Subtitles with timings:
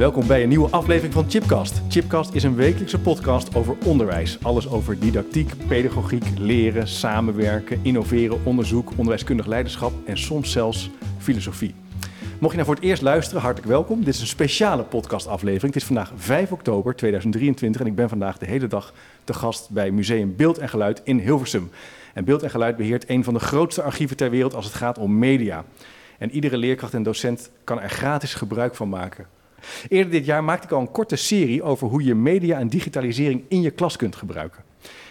[0.00, 1.82] Welkom bij een nieuwe aflevering van Chipcast.
[1.88, 4.38] Chipcast is een wekelijkse podcast over onderwijs.
[4.42, 11.74] Alles over didactiek, pedagogiek, leren, samenwerken, innoveren, onderzoek, onderwijskundig leiderschap en soms zelfs filosofie.
[12.38, 14.04] Mocht je nou voor het eerst luisteren, hartelijk welkom.
[14.04, 15.74] Dit is een speciale podcastaflevering.
[15.74, 18.92] Het is vandaag 5 oktober 2023 en ik ben vandaag de hele dag
[19.24, 21.70] te gast bij Museum Beeld en Geluid in Hilversum.
[22.14, 24.98] En Beeld en Geluid beheert een van de grootste archieven ter wereld als het gaat
[24.98, 25.64] om media.
[26.18, 29.26] En iedere leerkracht en docent kan er gratis gebruik van maken.
[29.88, 33.44] Eerder dit jaar maakte ik al een korte serie over hoe je media en digitalisering
[33.48, 34.62] in je klas kunt gebruiken.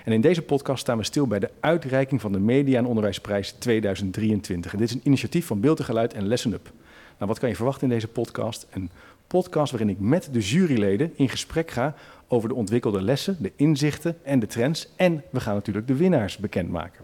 [0.06, 3.52] En in deze podcast staan we stil bij de uitreiking van de Media en Onderwijsprijs
[3.52, 4.74] 2023.
[4.74, 6.72] En dit is een initiatief van Beeld en Geluid en Lesson Up.
[7.18, 8.68] Nou, wat kan je verwachten in deze podcast?
[8.70, 8.90] Een
[9.28, 11.96] podcast waarin ik met de juryleden in gesprek ga
[12.28, 14.88] over de ontwikkelde lessen, de inzichten en de trends.
[14.96, 17.04] En we gaan natuurlijk de winnaars bekendmaken.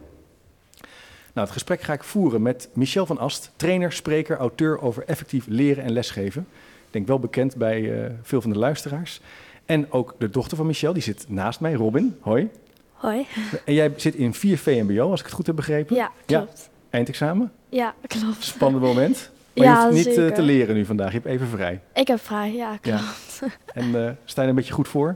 [1.34, 5.46] Nou, het gesprek ga ik voeren met Michel van Ast, trainer, spreker, auteur over effectief
[5.48, 6.48] leren en lesgeven.
[6.96, 9.22] Denk wel bekend bij uh, veel van de luisteraars.
[9.66, 12.18] En ook de dochter van Michel, die zit naast mij, Robin.
[12.20, 12.50] Hoi.
[12.94, 13.26] Hoi.
[13.66, 15.96] En jij zit in 4 VMBO, als ik het goed heb begrepen.
[15.96, 16.60] Ja, klopt.
[16.60, 16.66] Ja.
[16.90, 17.52] Eindexamen?
[17.70, 18.44] Ja, klopt.
[18.44, 19.32] Spannend moment.
[19.56, 20.30] Maar ja, je hoeft niet zeker.
[20.30, 21.82] uh, te leren nu vandaag, je hebt even vrij.
[21.94, 23.40] Ik heb vrij, ja, klopt.
[23.40, 23.48] Ja.
[23.82, 25.16] En uh, sta je er een beetje goed voor?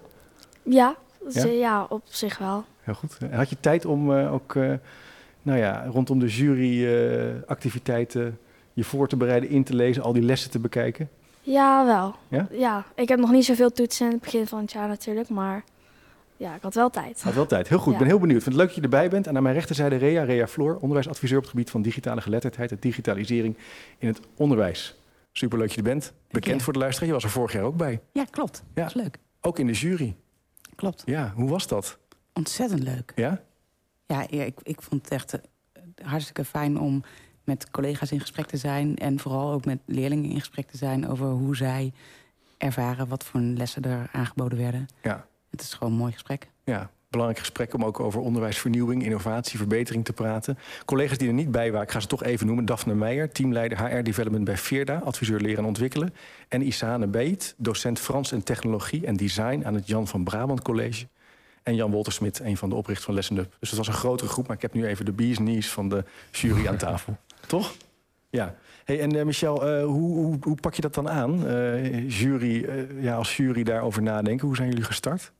[0.63, 0.95] Ja,
[1.29, 1.45] ja?
[1.45, 2.65] ja op zich wel.
[2.81, 3.17] Heel goed.
[3.19, 4.53] En had je tijd om uh, ook
[5.41, 8.39] nou ja, rondom de juryactiviteiten
[8.73, 11.09] je voor te bereiden, in te lezen, al die lessen te bekijken?
[11.51, 12.15] Ja, wel.
[12.27, 12.47] Ja?
[12.51, 15.63] ja, ik heb nog niet zoveel toetsen in het begin van het jaar natuurlijk, maar
[16.37, 17.21] ja, ik had wel tijd.
[17.21, 17.67] Had wel tijd.
[17.67, 17.87] Heel goed.
[17.87, 17.99] Ik Ja.
[17.99, 18.37] ben heel benieuwd.
[18.37, 19.27] Ik vind het leuk dat je erbij bent.
[19.27, 22.77] En aan mijn rechterzijde Rea, Rea Floor, onderwijsadviseur op het gebied van digitale geletterdheid en
[22.79, 23.57] digitalisering
[23.97, 24.95] in het onderwijs.
[25.31, 26.13] Superleuk dat je er bent.
[26.31, 27.07] Bekend voor de luisteraar.
[27.07, 28.01] Je was er vorig jaar ook bij.
[28.13, 28.63] Ja, klopt.
[28.75, 28.81] Ja.
[28.81, 29.17] Dat is leuk.
[29.41, 30.15] Ook in de jury.
[30.75, 31.01] Klopt.
[31.05, 31.97] Ja, hoe was dat?
[32.33, 33.11] Ontzettend leuk.
[33.15, 33.41] Ja?
[34.05, 35.41] Ja, ja, ik, ik vond het echt eh,
[36.05, 37.03] hartstikke fijn om
[37.49, 38.95] met collega's in gesprek te zijn.
[38.95, 41.93] En vooral ook met leerlingen in gesprek te zijn over hoe zij
[42.57, 44.87] ervaren wat voor lessen er aangeboden werden.
[45.01, 45.25] Ja.
[45.49, 46.49] Het is gewoon een mooi gesprek.
[46.63, 50.57] Ja, belangrijk gesprek om ook over onderwijsvernieuwing, innovatie, verbetering te praten.
[50.85, 52.65] Collega's die er niet bij waren, ik ga ze toch even noemen.
[52.65, 56.13] Daphne Meijer, teamleider HR Development bij Veerda, adviseur leren en ontwikkelen.
[56.47, 61.07] En Isane Beet, docent Frans en technologie en design aan het Jan van Brabant College.
[61.63, 63.55] En Jan Woltersmit, een van de oprichters van Lesson Up.
[63.59, 65.89] Dus het was een grotere groep, maar ik heb nu even de bees knees van
[65.89, 67.17] de jury aan tafel.
[67.49, 67.73] Toch?
[68.29, 68.55] Ja.
[68.85, 71.47] Hey, en uh, Michel, uh, hoe, hoe, hoe, pak je dat dan aan?
[71.47, 72.69] Uh, jury,
[73.01, 75.31] ja, als jury daarover nadenken, hoe zijn jullie gestart?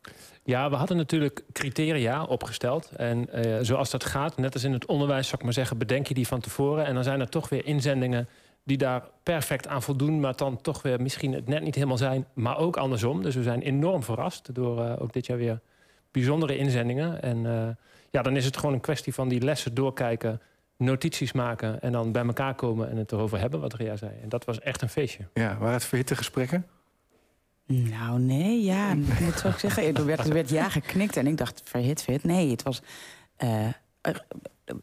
[0.43, 2.91] Ja, we hadden natuurlijk criteria opgesteld.
[2.95, 3.27] En
[3.61, 6.27] zoals dat gaat, net als in het onderwijs, zou ik maar zeggen, bedenk je die
[6.27, 6.85] van tevoren.
[6.85, 8.27] En dan zijn er toch weer inzendingen
[8.63, 12.25] die daar perfect aan voldoen, maar dan toch weer misschien het net niet helemaal zijn,
[12.33, 13.23] maar ook andersom.
[13.23, 15.59] Dus we zijn enorm verrast door ook dit jaar weer
[16.11, 17.21] bijzondere inzendingen.
[17.21, 17.77] En
[18.09, 20.41] ja, dan is het gewoon een kwestie van die lessen doorkijken,
[20.79, 24.11] notities maken en dan bij elkaar komen en het erover hebben, wat Ria zei.
[24.21, 25.27] En dat was echt een feestje.
[25.33, 26.67] Ja, waren het verhitte gesprekken?
[27.65, 29.95] Nou, nee, ja, moet zou ik zeggen.
[29.95, 32.23] Er werd, er werd ja geknikt en ik dacht, verhit, verhit.
[32.23, 32.81] Nee, het was
[33.43, 33.67] uh,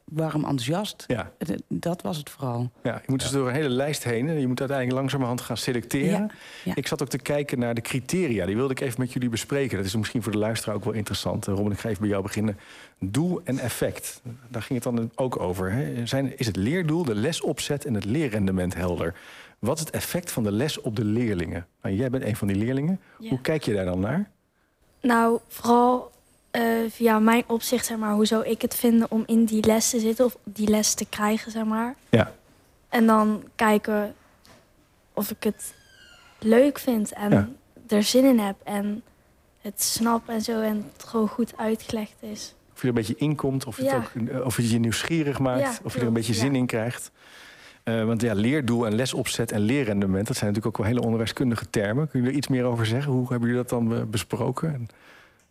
[0.04, 1.04] warm enthousiast.
[1.06, 1.32] Ja.
[1.68, 2.70] Dat was het vooral.
[2.82, 4.28] Ja, je moet dus door een hele lijst heen.
[4.28, 6.20] En je moet uiteindelijk langzamerhand gaan selecteren.
[6.20, 6.30] Ja,
[6.64, 6.74] ja.
[6.74, 8.46] Ik zat ook te kijken naar de criteria.
[8.46, 9.76] Die wilde ik even met jullie bespreken.
[9.76, 11.46] Dat is misschien voor de luisteraar ook wel interessant.
[11.46, 12.58] Robin, ik ga even bij jou beginnen.
[12.98, 14.20] Doel en effect.
[14.48, 15.72] Daar ging het dan ook over.
[15.72, 16.06] Hè?
[16.06, 19.14] Zijn, is het leerdoel, de lesopzet en het leerrendement helder?
[19.58, 21.66] Wat is het effect van de les op de leerlingen?
[21.82, 23.00] Nou, jij bent een van die leerlingen.
[23.18, 23.28] Ja.
[23.28, 24.30] Hoe kijk je daar dan naar?
[25.00, 26.10] Nou, vooral
[26.56, 29.90] uh, via mijn opzicht, zeg maar, hoe zou ik het vinden om in die les
[29.90, 31.94] te zitten of die les te krijgen, zeg maar.
[32.10, 32.32] Ja.
[32.88, 34.14] En dan kijken
[35.12, 35.74] of ik het
[36.38, 37.48] leuk vind en Ja.
[37.88, 39.02] er zin in heb en
[39.60, 42.54] het snap en zo en het gewoon goed uitgelegd is.
[42.72, 43.96] Of je er een beetje inkomt, of, het Ja.
[43.96, 46.66] ook, eh, of het je nieuwsgierig maakt, Ja, of je er een beetje zin in
[46.66, 47.10] krijgt.
[47.82, 51.70] Eh, want ja, leerdoel en lesopzet en leerrendement, dat zijn natuurlijk ook wel hele onderwijskundige
[51.70, 52.08] termen.
[52.08, 53.12] Kun je er iets meer over zeggen?
[53.12, 54.88] Hoe hebben jullie dat dan eh, besproken en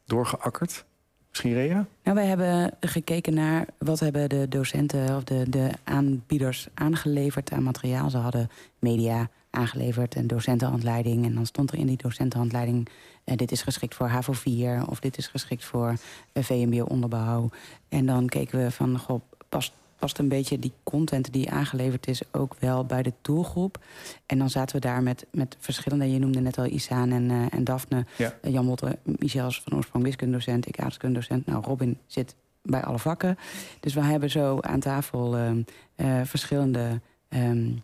[0.06, 0.86] doorgeakkerd?
[1.36, 1.86] Misschien Rea?
[2.04, 7.64] Nou, wij hebben gekeken naar wat hebben de docenten of de, de aanbieders aangeleverd aan
[7.64, 8.10] materiaal.
[8.10, 8.50] Ze hadden
[8.80, 11.26] media aangeleverd en docentenhandleiding.
[11.26, 12.90] En dan stond er in die docentenhandleiding...
[13.24, 15.90] Eh, dit is geschikt voor HAVO 4 of dit is geschikt voor
[16.34, 17.50] uh, VMBO-onderbouw.
[17.90, 19.74] En dan keken we van, goh, past,
[20.06, 22.22] past een beetje die content die aangeleverd is...
[22.32, 23.84] ook wel bij de doelgroep.
[24.26, 26.12] En dan zaten we daar met, met verschillende...
[26.12, 28.06] je noemde net al Isaan en, uh, en Daphne...
[28.18, 28.34] Ja.
[28.42, 30.68] Uh, Jan Motter, Michel is van oorsprong wiskundedocent...
[30.68, 31.46] ik aardrijkskundedocent.
[31.46, 33.38] Nou, Robin zit bij alle vakken.
[33.80, 37.02] Dus we hebben zo aan tafel uh, verschillende...
[37.30, 37.84] Um,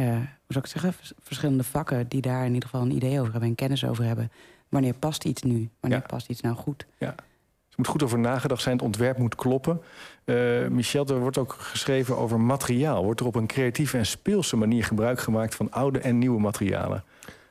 [0.00, 0.92] uh, hoe zou ik zeggen?
[0.92, 3.48] Vers verschillende vakken die daar in ieder geval een idee over hebben...
[3.48, 4.30] en kennis over hebben.
[4.68, 5.68] Wanneer past iets nu?
[5.80, 6.06] Wanneer Ja.
[6.06, 6.86] past iets nou goed?
[6.98, 7.14] Ja.
[7.80, 9.80] Moet goed over nagedacht zijn, het ontwerp moet kloppen.
[10.24, 13.04] Uh, Michel, er wordt ook geschreven over materiaal.
[13.04, 17.04] Wordt er op een creatieve en speelse manier gebruik gemaakt van oude en nieuwe materialen?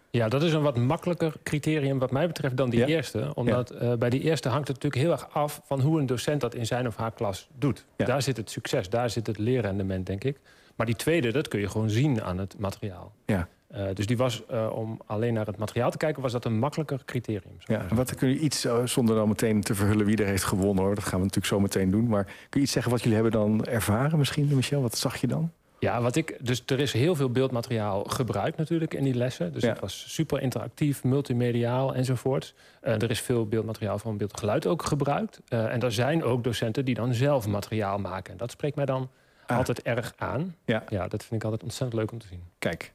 [0.10, 2.86] Ja, dat is een wat makkelijker criterium wat mij betreft dan die Ja.
[2.86, 3.32] eerste.
[3.36, 6.42] Omdat eh, bij die eerste hangt het natuurlijk heel erg af van hoe een docent
[6.42, 7.86] dat in zijn of haar klas doet.
[7.96, 8.06] Ja.
[8.06, 10.40] Daar zit het succes, daar zit het leerrendement, denk ik.
[10.76, 13.12] Maar die tweede, dat kun je gewoon zien aan het materiaal.
[13.26, 13.48] Ja.
[13.70, 16.60] Eh, dus die was, eh, om alleen naar het materiaal te kijken, was dat een
[16.60, 17.58] makkelijker criterium.
[17.60, 20.84] Ja, wat kun je iets, eh, zonder dan meteen te verhullen wie er heeft gewonnen
[20.84, 22.08] hoor, dat gaan we natuurlijk zo meteen doen.
[22.08, 24.82] Maar kun je iets zeggen wat jullie hebben dan ervaren misschien, Michel?
[24.82, 25.52] Wat zag je dan?
[25.80, 29.54] Ja, wat ik, dus er is heel veel beeldmateriaal gebruikt natuurlijk in die lessen.
[29.54, 29.70] Dus Ja.
[29.70, 32.54] het was super interactief, multimediaal enzovoort.
[32.82, 35.42] Er is veel beeldmateriaal van beeld en geluid ook gebruikt.
[35.48, 38.32] En er zijn ook docenten die dan zelf materiaal maken.
[38.32, 39.10] En dat spreekt mij dan
[39.46, 39.58] Ah.
[39.58, 40.56] altijd erg aan.
[40.66, 40.84] Ja.
[40.90, 42.44] ja, dat vind ik altijd ontzettend leuk om te zien.
[42.60, 42.94] Kijk.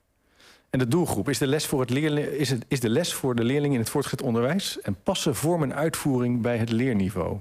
[0.75, 3.35] En de doelgroep, is de les voor, het leerling, is het, is de les voor
[3.35, 7.38] de leerling in het voortgezet onderwijs en passen vorm en uitvoering bij het leerniveau?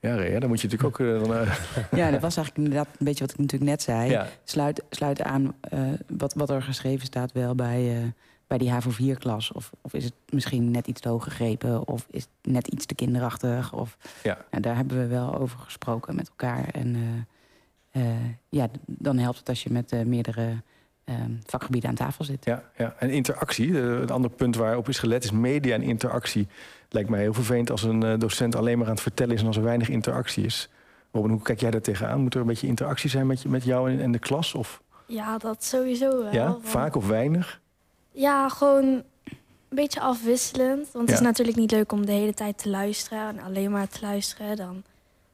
[0.00, 1.06] Ja, Rea, dan moet je natuurlijk ook...
[1.06, 1.54] eh, dan, eh,
[2.00, 4.10] Ja, dat was eigenlijk inderdaad een beetje wat ik natuurlijk net zei.
[4.10, 8.12] ja, Sluit, sluit aan eh, wat, wat er geschreven staat wel bij,
[8.46, 9.52] bij die HAVO-4-klas.
[9.52, 11.88] Of, of is het misschien net iets te hoog gegrepen?
[11.88, 13.72] Of is het net iets te kinderachtig?
[13.72, 14.38] Of, Ja.
[14.50, 16.68] Nou, daar hebben we wel over gesproken met elkaar.
[16.68, 17.26] En
[18.48, 20.62] ja, dan helpt het als je met meerdere
[21.46, 22.44] vakgebieden aan tafel zit.
[22.44, 22.94] ja, ja.
[22.98, 26.48] En interactie, eh, het andere punt waarop is gelet, is media en interactie.
[26.90, 29.40] Lijkt mij heel vervelend als een eh, docent alleen maar aan het vertellen is...
[29.40, 30.68] en als er weinig interactie is.
[31.12, 32.20] Robin, hoe kijk jij daar tegenaan?
[32.20, 34.54] Moet er een beetje interactie zijn met, je, met jou en, en de klas?
[34.54, 36.32] Of, Ja, dat sowieso wel.
[36.32, 37.60] ja, want- vaak of weinig?
[38.10, 39.04] Ja, gewoon een
[39.68, 40.88] beetje afwisselend.
[40.92, 43.28] Want het is natuurlijk niet leuk om de hele tijd te luisteren.
[43.28, 44.56] En alleen maar te luisteren.
[44.56, 44.82] Dan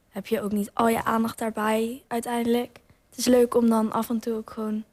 [0.09, 2.79] heb je ook niet al je aandacht daarbij uiteindelijk.
[3.09, 4.83] Het is leuk om dan af en toe ook gewoon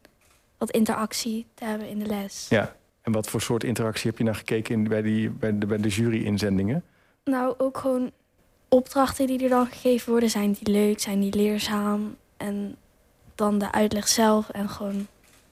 [0.62, 2.46] wat interactie te hebben in de les.
[2.48, 2.76] Ja.
[3.00, 5.78] En wat voor soort interactie heb je nou gekeken in, bij, die, bij de, bij
[5.78, 6.84] de jury-inzendingen?
[7.24, 8.10] Nou, ook gewoon
[8.68, 10.30] opdrachten die er dan gegeven worden.
[10.30, 11.00] Zijn die leuk?
[11.00, 12.16] Zijn die leerzaam?
[12.36, 12.76] En
[13.34, 15.06] dan de uitleg zelf en gewoon,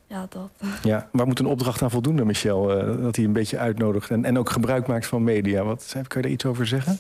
[0.07, 0.51] ja, dat.
[0.83, 2.79] Ja, waar moet een opdracht aan voldoen dan, Michel?
[2.79, 5.65] Eh, dat hij een beetje uitnodigt en, en ook gebruik maakt van media.
[5.65, 6.99] Wat, kan je daar iets over zeggen?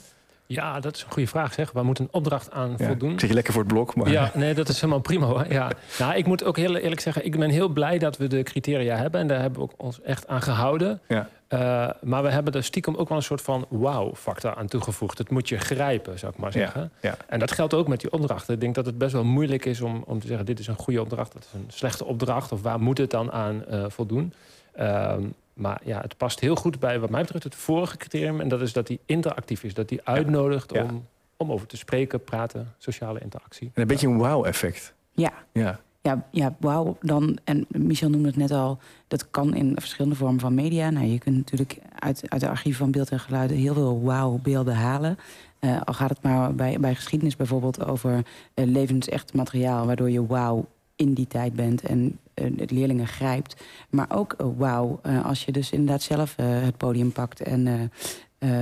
[0.52, 1.72] Ja, dat is een goede vraag zeg.
[1.72, 3.12] Waar moet een opdracht aan Ja, voldoen?
[3.12, 4.10] ik zeg je lekker voor het blok, maar...
[4.10, 5.46] Ja, nee, dat is helemaal prima hoor.
[5.48, 5.70] Ja.
[5.98, 8.96] Nou, ik moet ook heel eerlijk zeggen, ik ben heel blij dat we de criteria
[8.96, 9.20] hebben.
[9.20, 11.00] En daar hebben we ook ons echt aan gehouden.
[11.08, 11.28] Ja.
[11.48, 11.58] Eh,
[12.02, 15.18] maar we hebben er stiekem ook wel een soort van wow-factor aan toegevoegd.
[15.18, 16.92] Het moet je grijpen, zou ik maar zeggen.
[17.00, 17.16] ja.
[17.28, 18.54] En dat geldt ook met die opdrachten.
[18.54, 20.46] Ik denk dat het best wel moeilijk is om, om te zeggen...
[20.46, 22.52] dit is een goede opdracht, dat is een slechte opdracht...
[22.52, 24.32] of waar moet het dan aan eh, voldoen?
[24.74, 25.22] Ehm,
[25.60, 28.40] maar ja, het past heel goed bij wat mij betreft het vorige criterium...
[28.40, 30.82] en dat is dat die interactief is, dat die uitnodigt Ja.
[30.82, 33.70] Om, om over te spreken, praten, sociale interactie.
[33.74, 34.94] En een beetje een wow-effect.
[35.12, 35.80] Ja, Ja.
[36.02, 36.96] Ja, ja wauw.
[37.00, 38.78] Dan, en Michel noemde het net al,
[39.08, 40.90] dat kan in verschillende vormen van media.
[40.90, 44.74] Nou, je kunt natuurlijk uit, uit de archieven van beeld en geluiden heel veel wauw-beelden
[44.74, 45.18] halen.
[45.58, 48.24] Eh, al gaat het maar bij, bij geschiedenis bijvoorbeeld over
[48.54, 50.66] eh, levensecht materiaal, waardoor je wauw
[51.00, 53.56] in die tijd bent en eh, het leerlingen grijpt.
[53.90, 57.66] Maar ook eh, wauw eh, als je dus inderdaad zelf eh, het podium pakt en
[57.66, 57.82] eh,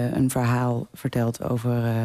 [0.06, 1.84] eh, een verhaal vertelt over.
[1.84, 2.02] eh,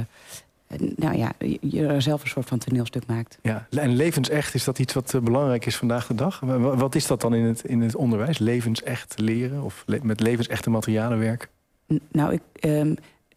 [0.96, 1.32] nou ja,
[1.62, 3.38] je, er zelf een soort van toneelstuk maakt.
[3.42, 3.68] ja.
[3.70, 6.40] En levensecht, is dat iets wat eh, belangrijk is vandaag de dag?
[6.40, 8.38] Wa- wa- Wat is dat dan in het, in het onderwijs?
[8.40, 11.50] Levensecht leren of le- met levensechte materialen werken?
[12.12, 12.94] Nou, ik, ehm,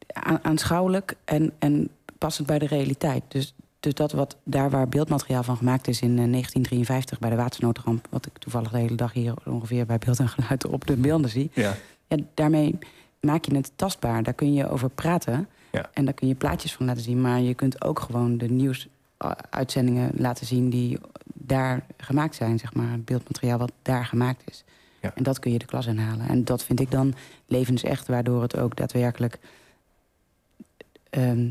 [0.06, 1.88] aan- aanschouwelijk en, en
[2.19, 3.22] passend bij de realiteit.
[3.28, 7.37] Dus, dus dat wat daar waar beeldmateriaal van gemaakt is in eh, 1953 bij de
[7.37, 10.97] watersnoodramp, wat ik toevallig de hele dag hier ongeveer bij beeld en geluid op de
[10.97, 11.75] beelden zie, Ja.
[12.09, 12.78] ja, daarmee
[13.21, 14.23] maak je het tastbaar.
[14.23, 15.90] Daar kun je over praten Ja.
[15.92, 20.11] en daar kun je plaatjes van laten zien, maar je kunt ook gewoon de nieuwsuitzendingen
[20.16, 20.99] laten zien die
[21.35, 24.64] daar gemaakt zijn, zeg maar, het beeldmateriaal wat daar gemaakt is.
[25.00, 25.12] Ja.
[25.14, 26.28] En dat kun je de klas inhalen.
[26.28, 27.14] En dat vind ik dan
[27.47, 29.38] levensecht, waardoor het ook daadwerkelijk
[31.11, 31.49] ehm,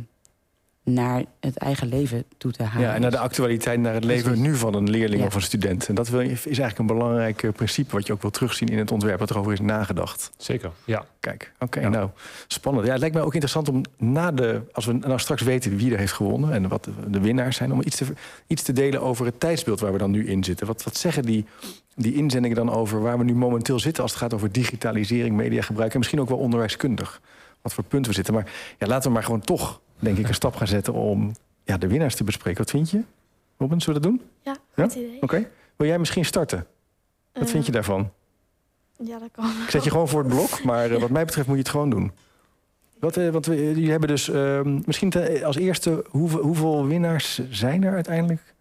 [0.86, 2.88] naar het eigen leven toe te halen.
[2.88, 5.28] Ja, en naar de actualiteit, naar het leven nu van een leerling Ja.
[5.28, 5.88] of een student.
[5.88, 8.78] En dat wil, is eigenlijk een belangrijk eh, principe wat je ook wil terugzien in
[8.78, 10.32] het ontwerp, wat erover is nagedacht.
[10.38, 11.06] Zeker, ja.
[11.20, 11.90] Kijk, oké, Ja.
[11.90, 12.10] nou,
[12.48, 12.86] spannend.
[12.86, 15.92] Ja, het lijkt mij ook interessant om na de, als we nou straks weten wie
[15.92, 18.06] er heeft gewonnen en wat de, de winnaars zijn, om iets te,
[18.48, 20.68] iets te delen over het tijdsbeeld waar we dan nu in zitten.
[20.68, 21.46] Wat, wat zeggen die,
[21.96, 25.92] die inzendingen dan over waar we nu momenteel zitten als het gaat over digitalisering, mediagebruik
[25.92, 27.22] en misschien ook wel onderwijskundig?
[27.62, 28.34] Wat voor punten we zitten.
[28.34, 31.32] Maar ja, laten we maar gewoon toch, denk ik, een stap gaan zetten om
[31.64, 32.60] ja, de winnaars te bespreken.
[32.62, 33.02] Wat vind je?
[33.58, 34.28] Robin, zullen we dat doen?
[34.42, 34.84] Ja, Ja?
[34.84, 35.22] goed idee.
[35.22, 35.50] Oké.
[35.76, 36.66] Wil jij misschien starten?
[37.34, 38.12] Wat Eh, vind je daarvan?
[38.98, 39.46] Ja, dat kan.
[39.46, 41.72] Ik zet je gewoon voor het blok, maar eh, wat mij betreft moet je het
[41.72, 42.12] gewoon doen.
[43.00, 47.42] Wat, eh, want we, jullie hebben dus ehm, misschien te- als eerste, hoeveel, hoeveel winnaars
[47.50, 48.54] zijn er uiteindelijk?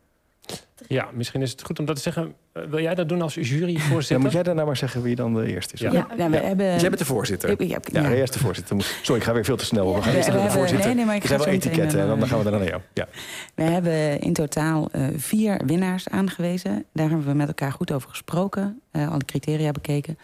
[0.88, 2.34] Ja, misschien is het goed om dat te zeggen.
[2.52, 4.20] Eh, wil jij dat doen als Dan juryvoorzitter?
[4.20, 5.80] moet jij daarna maar zeggen wie dan de eerste is.
[5.80, 5.92] Ja.
[5.92, 6.42] Ja, nou, we Ja.
[6.42, 6.72] hebben...
[6.72, 7.50] Dus jij bent de voorzitter.
[7.50, 8.74] Ik- ik- ja, de voorzitter.
[8.76, 9.94] Moet- Sorry, ik ga weer veel te snel.
[9.94, 10.86] We gaan eerst naar de voorzitter.
[10.86, 12.58] nee, nee, maar ik er ga zijn wel etiketten en dan, dan gaan we daarna
[12.58, 12.82] naar jou.
[12.94, 13.08] Ja.
[13.54, 16.84] We hebben in totaal eh, vier winnaars aangewezen.
[16.92, 18.80] Daar hebben we met elkaar goed over gesproken.
[18.90, 20.18] eh, alle criteria bekeken.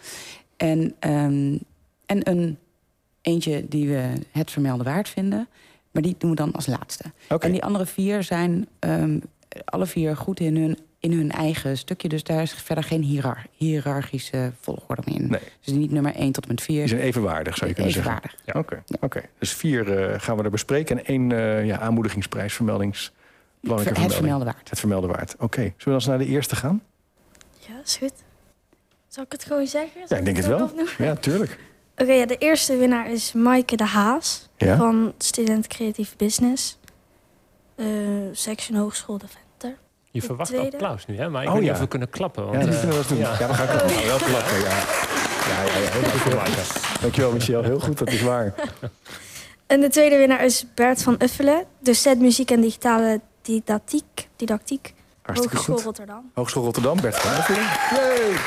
[0.57, 1.57] En, ehm,
[2.05, 2.57] en een
[3.21, 5.47] eentje die we het vermelde waard vinden.
[5.91, 7.03] Maar die doen we dan als laatste.
[7.29, 7.45] Oké.
[7.45, 9.19] En die andere vier zijn ehm,
[9.65, 12.09] alle vier goed in hun, in hun eigen stukje.
[12.09, 15.27] Dus daar is verder geen hierar hiërarchische volgorde meer in.
[15.29, 15.39] Nee.
[15.61, 16.87] Dus niet nummer 1 tot en met Die 4.
[16.87, 18.11] zijn evenwaardig, zou je kunnen zeggen.
[18.13, 18.41] Evenwaardig.
[18.45, 19.21] Ja, Oké, oké.
[19.39, 20.97] dus vier eh, gaan we er bespreken.
[20.97, 23.11] En één eh, ja, aanmoedigingsprijs, vermeldings...
[23.61, 24.13] belangrijke Het vermelding.
[24.29, 24.69] vermelde waard.
[24.69, 25.35] Het vermelde waard.
[25.39, 26.81] Oké, zullen we dan eens naar de eerste gaan?
[27.67, 28.13] Ja, is goed.
[29.07, 30.01] Zal ik het gewoon zeggen?
[30.07, 30.63] Ja, ik denk het wel.
[30.63, 31.59] Oké, Ja, tuurlijk.
[31.95, 34.77] ja, de eerste winnaar is Maaike de Haas Ja?
[34.77, 36.79] van Student Creative Business.
[37.75, 37.85] eh,
[38.31, 39.25] section Hogeschool de.
[40.11, 40.71] Je verwacht tweede.
[40.71, 41.29] applaus nu, hè?
[41.29, 41.75] Maar ik Oh, weet niet ja.
[41.75, 42.45] of we kunnen klappen.
[42.45, 43.27] Want, Ja, dat eh, kunnen we wel doen.
[43.27, 43.47] Ja, ja.
[43.47, 44.05] we gaan klappen.
[44.05, 44.69] Wel klappen, ja.
[45.49, 47.01] Ja, ja, ja, heel goed gemaakt.
[47.01, 47.63] Dankjewel, Michel.
[47.63, 48.53] Heel goed, dat is waar.
[49.67, 55.55] En de tweede winnaar is Bert van Uffelen, docent muziek en digitale didactiek, didactiek Hartstikke
[55.55, 55.85] Hogeschool goed.
[55.85, 56.31] Rotterdam.
[56.33, 57.63] Hogeschool Rotterdam, Bert van Uffelen.
[57.95, 58.37] Yay!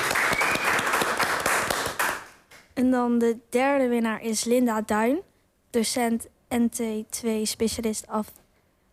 [2.74, 5.20] En dan de derde winnaar is Linda Duin,
[5.70, 8.26] docent NT2 specialist af,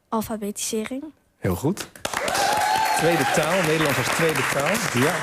[0.10, 1.04] alfabetisering.
[1.38, 1.88] Heel goed.
[3.02, 5.02] Tweede taal, Nederlands als tweede taal.
[5.02, 5.16] Ja.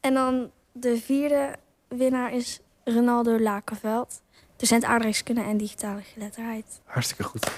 [0.00, 1.54] En dan de vierde
[1.88, 4.20] winnaar is Ronaldo Lakenveld,
[4.56, 6.64] docent aardrijkskunde en digitale geletterdheid.
[6.84, 7.50] Hartstikke goed.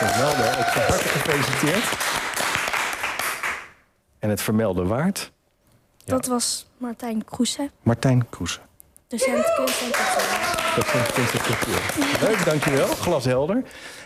[0.00, 1.84] Ronaldo, ook van harte gefeliciteerd.
[4.18, 5.32] En het vermelde waard,
[5.96, 6.14] Ja.
[6.14, 8.62] Dat was Martijn Kroesen, Martijn Kroesen.
[9.12, 10.74] Docent kunst en cultuur.
[10.76, 11.80] Dat is kunst en cultuur.
[12.28, 12.86] Leuk, dankjewel.
[12.86, 13.56] Glashelder.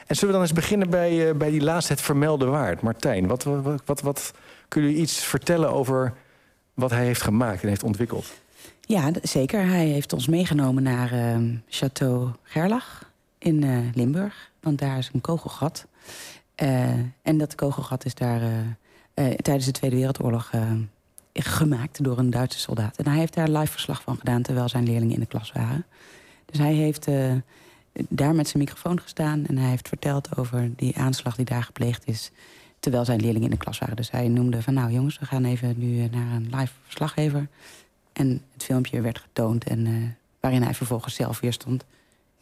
[0.06, 2.80] En zullen we dan eens beginnen bij, eh, bij die laatste, het vermelde waard.
[2.80, 4.32] Martijn, wat, wat, wat, wat
[4.68, 6.12] kunnen jullie iets vertellen over
[6.75, 8.32] wat hij heeft gemaakt en heeft ontwikkeld?
[8.80, 9.66] Ja, zeker.
[9.66, 14.50] Hij heeft ons meegenomen naar ehm Château Gerlach in eh, Limburg.
[14.60, 15.86] Want daar is een kogelgat.
[16.54, 16.88] Eh,
[17.22, 18.48] en dat kogelgat is daar eh,
[19.14, 20.60] eh, tijdens de Tweede Wereldoorlog eh,
[21.45, 22.97] gemaakt door een Duitse soldaat.
[22.97, 25.87] En hij heeft daar live verslag van gedaan terwijl zijn leerlingen in de klas waren.
[26.45, 27.33] Dus hij heeft eh,
[28.09, 32.07] daar met zijn microfoon gestaan en hij heeft verteld over die aanslag die daar gepleegd
[32.07, 32.31] is.
[32.81, 33.97] Terwijl zijn leerlingen in de klas waren.
[33.97, 37.49] Dus hij noemde van nou jongens, we gaan even nu eh, naar een live verslaggever.
[38.12, 39.93] En het filmpje werd getoond en eh,
[40.40, 41.85] waarin hij vervolgens zelf weer stond.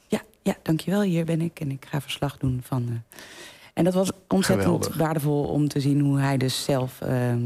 [0.06, 3.02] Ja, ja, dankjewel, hier ben ik en ik ga verslag doen van...
[3.74, 4.96] En dat was ontzettend Geweldig.
[4.96, 7.00] waardevol om te zien hoe hij dus zelf...
[7.00, 7.40] ehm,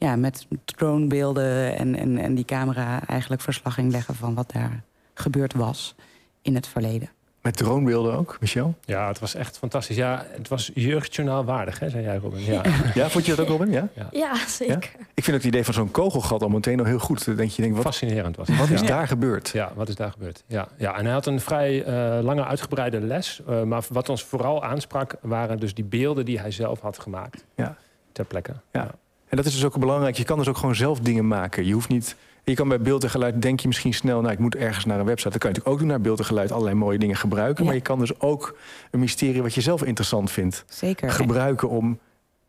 [0.00, 4.14] ja, met dronebeelden en, en, en die camera eigenlijk verslag ging leggen...
[4.14, 4.82] van wat daar
[5.14, 5.94] gebeurd was
[6.42, 7.10] in het verleden.
[7.42, 8.74] Met dronebeelden ook, Michel?
[8.84, 9.96] Ja, het was echt fantastisch.
[9.96, 12.44] Ja, het was jeugdjournaal waardig, hè, zei jij, Robin.
[12.44, 12.62] Ja.
[12.94, 13.70] Ja, vond je dat ook, Robin?
[13.70, 13.88] Ja?
[14.10, 14.90] Ja, zeker.
[15.14, 17.24] Ik vind ook het idee van zo'n kogelgat al meteen al heel goed.
[17.24, 18.56] Dan denk je, denk, wat, Fascinerend was het.
[18.58, 19.48] wat is daar gebeurd?
[19.48, 20.42] Ja, wat is daar gebeurd?
[20.46, 23.40] Ja, ja, en hij had een vrij eh, lange uitgebreide les.
[23.48, 27.44] eh, maar wat ons vooral aansprak, waren dus die beelden die hij zelf had gemaakt.
[27.54, 27.76] Ja.
[28.12, 28.52] Ter plekke.
[28.72, 28.90] Ja.
[29.30, 30.16] En dat is dus ook belangrijk.
[30.16, 31.66] Je kan dus ook gewoon zelf dingen maken.
[31.66, 32.16] Je hoeft niet.
[32.44, 34.98] Je kan bij beeld en geluid denk je misschien snel, nou ik moet ergens naar
[34.98, 35.30] een website.
[35.30, 37.62] Dat kan je natuurlijk ook doen naar beeld en geluid, allerlei mooie dingen gebruiken.
[37.62, 37.64] Ja.
[37.64, 38.56] Maar je kan dus ook
[38.90, 41.10] een mysterie wat je zelf interessant vindt, Zeker.
[41.10, 41.98] gebruiken om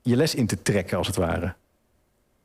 [0.01, 1.53] je les in te trekken, als het ware.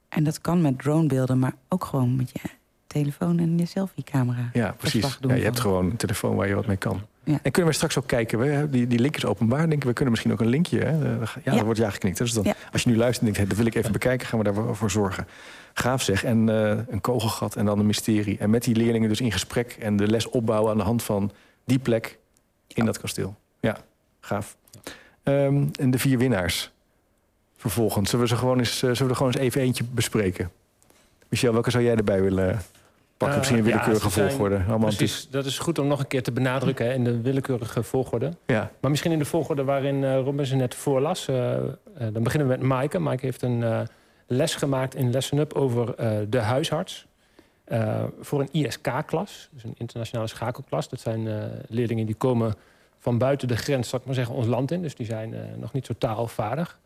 [0.09, 2.49] En dat kan met dronebeelden, maar ook gewoon met je
[2.87, 4.50] telefoon en je selfie-camera.
[4.52, 5.19] Ja, precies.
[5.21, 7.00] Ja, je hebt gewoon een telefoon waar je wat mee kan.
[7.26, 7.38] Ja.
[7.42, 9.85] En kunnen we straks ook kijken, we, die, die link is openbaar, denk ik.
[9.85, 10.78] We kunnen misschien ook een linkje.
[10.78, 11.21] Hè?
[11.21, 11.52] Eh, Ja, Ja.
[11.54, 12.18] dat wordt ja geknikt.
[12.18, 12.54] Dus dan, Ja.
[12.73, 15.26] als je nu luistert en denkt, dat wil ik even bekijken, gaan we daarvoor zorgen.
[15.75, 16.25] Gaaf zeg.
[16.25, 18.38] En eh, een kogelgat en dan een mysterie.
[18.38, 21.33] En met die leerlingen dus in gesprek en de les opbouwen aan de hand van
[21.64, 22.18] die plek
[22.66, 23.35] in dat kasteel.
[23.61, 23.76] Ja,
[24.21, 24.56] gaaf.
[25.23, 26.71] Ehm, en de vier winnaars.
[27.56, 30.50] Vervolgens, zullen we, ze gewoon eens, eh, zullen we er gewoon eens even eentje bespreken?
[31.28, 32.62] Michel, welke zou jij erbij willen
[33.17, 33.29] pakken?
[33.29, 34.79] Eh, Misschien een willekeurige volgorde.
[34.79, 38.33] Precies, dat is goed om nog een keer te benadrukken hè, in de willekeurige volgorde.
[38.47, 41.29] Ja, Maar misschien in de volgorde waarin eh Robin ze net voorlas.
[41.29, 41.57] eh,
[42.13, 42.99] dan beginnen we met Maaike.
[42.99, 43.87] Maaike heeft een
[44.27, 45.95] les gemaakt in Lesson Up over
[46.31, 47.07] de huisarts.
[48.21, 50.89] Voor een ISK-klas, dus een internationale schakelklas.
[50.89, 51.29] Dat zijn
[51.69, 52.55] leerlingen die komen
[52.99, 54.83] van buiten de grens, zal ik maar zeggen, ons land in.
[54.83, 56.79] Dus die zijn nog niet zo taalvaardig.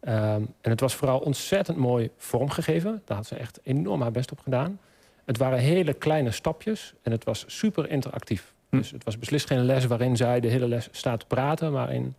[0.00, 3.02] Ehm, en het was vooral ontzettend mooi vormgegeven.
[3.04, 4.78] Daar had ze echt enorm haar best op gedaan.
[5.26, 8.54] Het waren hele kleine stapjes en het was super interactief.
[8.70, 8.76] Hm.
[8.76, 11.92] Dus het was beslist geen les waarin zij de hele les staat te praten, maar
[11.92, 12.14] in,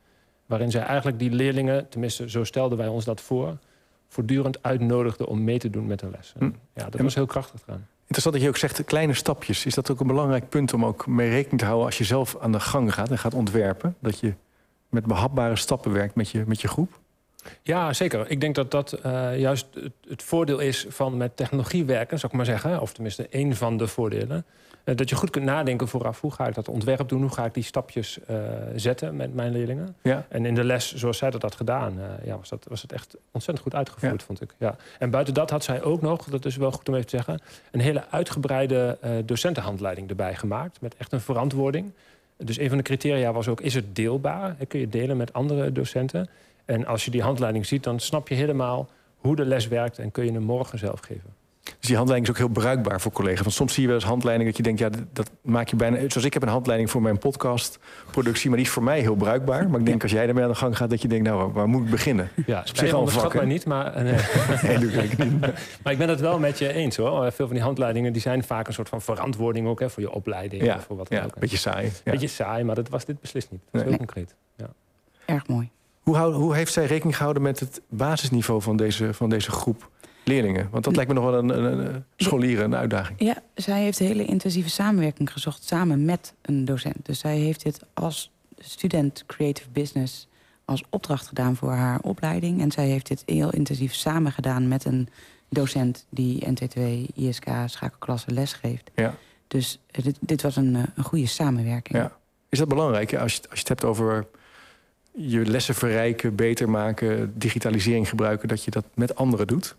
[0.46, 3.58] waarin zij eigenlijk die leerlingen, tenminste zo stelden wij ons dat voor,
[4.08, 6.34] voortdurend uitnodigde om mee te doen met de les.
[6.40, 6.80] En, Hm.
[6.80, 7.88] Ja, dat was heel krachtig gedaan.
[8.00, 9.66] Interessant dat je ook zegt kleine stapjes.
[9.66, 12.38] Is dat ook een belangrijk punt om ook mee rekening te houden als je zelf
[12.40, 13.96] aan de gang gaat en gaat ontwerpen?
[14.00, 14.34] Dat je
[14.90, 17.00] met behapbare stappen werkt met je, met je groep?
[17.62, 18.30] Ja, zeker.
[18.30, 22.32] Ik denk dat dat eh, juist het, het, voordeel is van met technologie werken, zou
[22.32, 22.82] ik maar zeggen.
[22.82, 24.46] Of tenminste, één van de voordelen.
[24.86, 26.22] Uh, dat je goed kunt nadenken vooraf.
[26.22, 27.22] Hoe ga ik dat ontwerp doen?
[27.22, 28.38] Hoe ga ik die stapjes uh,
[28.76, 29.96] zetten met mijn leerlingen?
[30.02, 30.26] Ja.
[30.30, 33.16] En in de les, zoals zij dat had gedaan, ja, was, dat, was het echt
[33.32, 34.26] ontzettend goed uitgevoerd, Ja.
[34.26, 34.54] vond ik.
[34.58, 34.76] Ja.
[35.00, 37.40] En buiten dat had zij ook nog, dat is wel goed om even te zeggen...
[37.72, 40.82] een hele uitgebreide docentenhandleiding erbij gemaakt.
[40.82, 41.92] Met echt een verantwoording.
[42.38, 44.56] Dus een van de criteria was ook, is het deelbaar?
[44.68, 46.30] Kun je delen met andere docenten?
[46.68, 50.12] En als je die handleiding ziet, dan snap je helemaal hoe de les werkt en
[50.12, 51.36] kun je hem morgen zelf geven.
[51.80, 53.42] Dus die handleiding is ook heel bruikbaar voor collega's.
[53.42, 55.76] Want soms zie je wel eens handleiding dat je denkt, ja, dat- dat maak je
[55.76, 55.98] bijna.
[55.98, 59.70] Zoals ik heb een handleiding voor mijn podcastproductie, maar die is voor mij heel bruikbaar.
[59.70, 61.68] Maar ik denk als jij ermee aan de gang gaat, dat je denkt, nou, waar,
[61.68, 62.30] moet ik beginnen?
[62.46, 64.16] Ja, op zich wel een onderschat vak, mij niet, maar, eh, nee.
[64.64, 65.40] Nee, doe ik niet.
[65.84, 67.32] maar ik ben het wel met je eens hoor.
[67.32, 70.12] Veel van die handleidingen die zijn vaak een soort van verantwoording ook hè, voor je
[70.12, 71.34] opleiding Ja, of voor wat dan ja, ook.
[71.34, 71.92] een beetje saai.
[72.04, 72.12] Ja.
[72.12, 73.62] Beetje saai, maar dat was dit beslist niet.
[73.66, 73.90] Dat is Nee.
[73.90, 74.36] heel concreet.
[74.56, 74.68] Ja.
[75.26, 75.70] Erg mooi.
[76.08, 79.90] Hoe, hoe heeft zij rekening gehouden met het basisniveau van deze, van deze groep
[80.24, 80.68] leerlingen?
[80.72, 83.20] Want dat lijkt me nog wel een, een, een scholieren, een uitdaging.
[83.20, 87.06] Ja, zij heeft hele intensieve samenwerking gezocht samen met een docent.
[87.06, 90.28] Dus zij heeft dit als student Creative Business
[90.66, 92.62] als opdracht gedaan voor haar opleiding.
[92.62, 95.10] En zij heeft dit heel intensief samen gedaan met een
[95.50, 96.82] docent die NT2,
[97.14, 98.92] ISK, schakelklasse lesgeeft.
[98.96, 99.16] Ja.
[99.48, 101.98] Dus eh, dit, dit was een, eh, een goede samenwerking.
[101.98, 102.18] Ja.
[102.50, 104.28] Is dat belangrijk als, je, als je het hebt over
[105.18, 109.76] je lessen verrijken, beter maken, digitalisering gebruiken, dat je dat met anderen doet?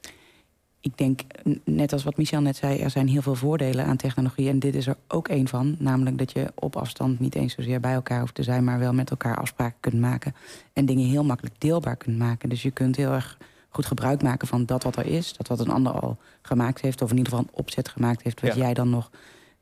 [0.81, 1.21] Ik denk,
[1.65, 4.49] net als wat Michel net zei, er zijn heel veel voordelen aan technologie.
[4.49, 5.77] En dit is er ook één van.
[5.79, 8.93] Namelijk dat je op afstand niet eens zozeer bij elkaar hoeft te zijn, maar wel
[8.93, 10.35] met elkaar afspraken kunt maken.
[10.73, 12.49] En dingen heel makkelijk deelbaar kunt maken.
[12.49, 15.37] Dus je kunt heel erg goed gebruik maken van dat wat er is.
[15.37, 17.03] Dat wat een ander al gemaakt heeft.
[17.03, 18.41] Of in ieder geval een opzet gemaakt heeft.
[18.41, 18.61] Wat Ja.
[18.61, 19.11] jij dan nog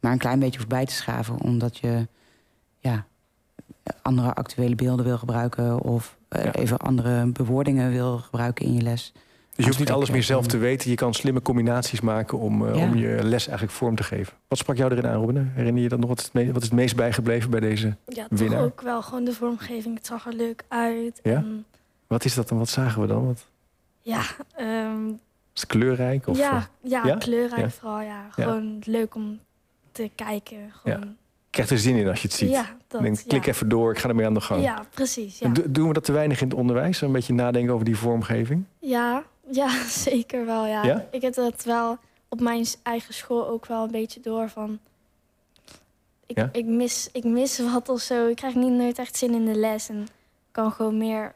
[0.01, 1.41] maar een klein beetje hoeft bij te schaven.
[1.41, 2.07] Omdat je
[4.03, 5.81] andere actuele beelden wil gebruiken.
[5.81, 6.53] Of eh, Ja.
[6.53, 9.13] even andere bewoordingen wil gebruiken in je les.
[9.15, 10.91] Dus je hoeft niet alles meer zelf te weten.
[10.91, 12.83] Je kan slimme combinaties maken om, eh, Ja.
[12.85, 14.33] om je les eigenlijk vorm te geven.
[14.49, 15.51] Wat sprak jou erin aan, Robin?
[15.55, 16.09] Herinner je dat nog?
[16.09, 17.97] Wat is het, me- wat is het meest bijgebleven bij deze?
[18.07, 18.63] Ja, toch Winnaar.
[18.63, 19.97] ook wel gewoon de vormgeving.
[19.97, 21.21] Het zag er leuk uit.
[21.23, 21.33] Ja?
[21.35, 21.65] En,
[22.07, 22.59] Wat is dat dan?
[22.59, 23.27] Wat zagen we dan?
[23.27, 23.47] Wat,
[24.01, 24.23] ja,
[24.55, 25.07] ehm,
[25.55, 26.27] is het kleurrijk?
[26.27, 27.17] Of, eh, ja, ja, ja?
[27.17, 27.71] kleurrijk Ja.
[27.71, 28.01] vooral.
[28.01, 28.27] Ja.
[28.31, 29.39] Gewoon leuk om
[29.93, 30.59] te kijken.
[30.73, 31.17] Gewoon,
[31.57, 32.51] krijgt er zin in als je het ziet.
[32.51, 33.03] Ja, dat.
[33.03, 33.53] Denk, klik ja.
[33.53, 34.63] even door, ik ga ermee aan de gang.
[34.63, 35.39] Ja, precies.
[35.39, 35.47] Ja.
[35.47, 37.01] En do- Doen we dat te weinig in het onderwijs?
[37.01, 38.65] Een beetje nadenken over die vormgeving?
[38.79, 39.69] Ja, ja,
[40.09, 40.67] zeker wel.
[40.67, 41.07] Ja.
[41.11, 44.79] Ik heb dat wel op mijn eigen school ook wel een beetje door van.
[46.27, 48.27] Ik, ik, mis, ik mis wat of zo.
[48.27, 49.89] Ik krijg niet nooit echt zin in de les.
[49.89, 50.07] En
[50.53, 51.35] kan gewoon meer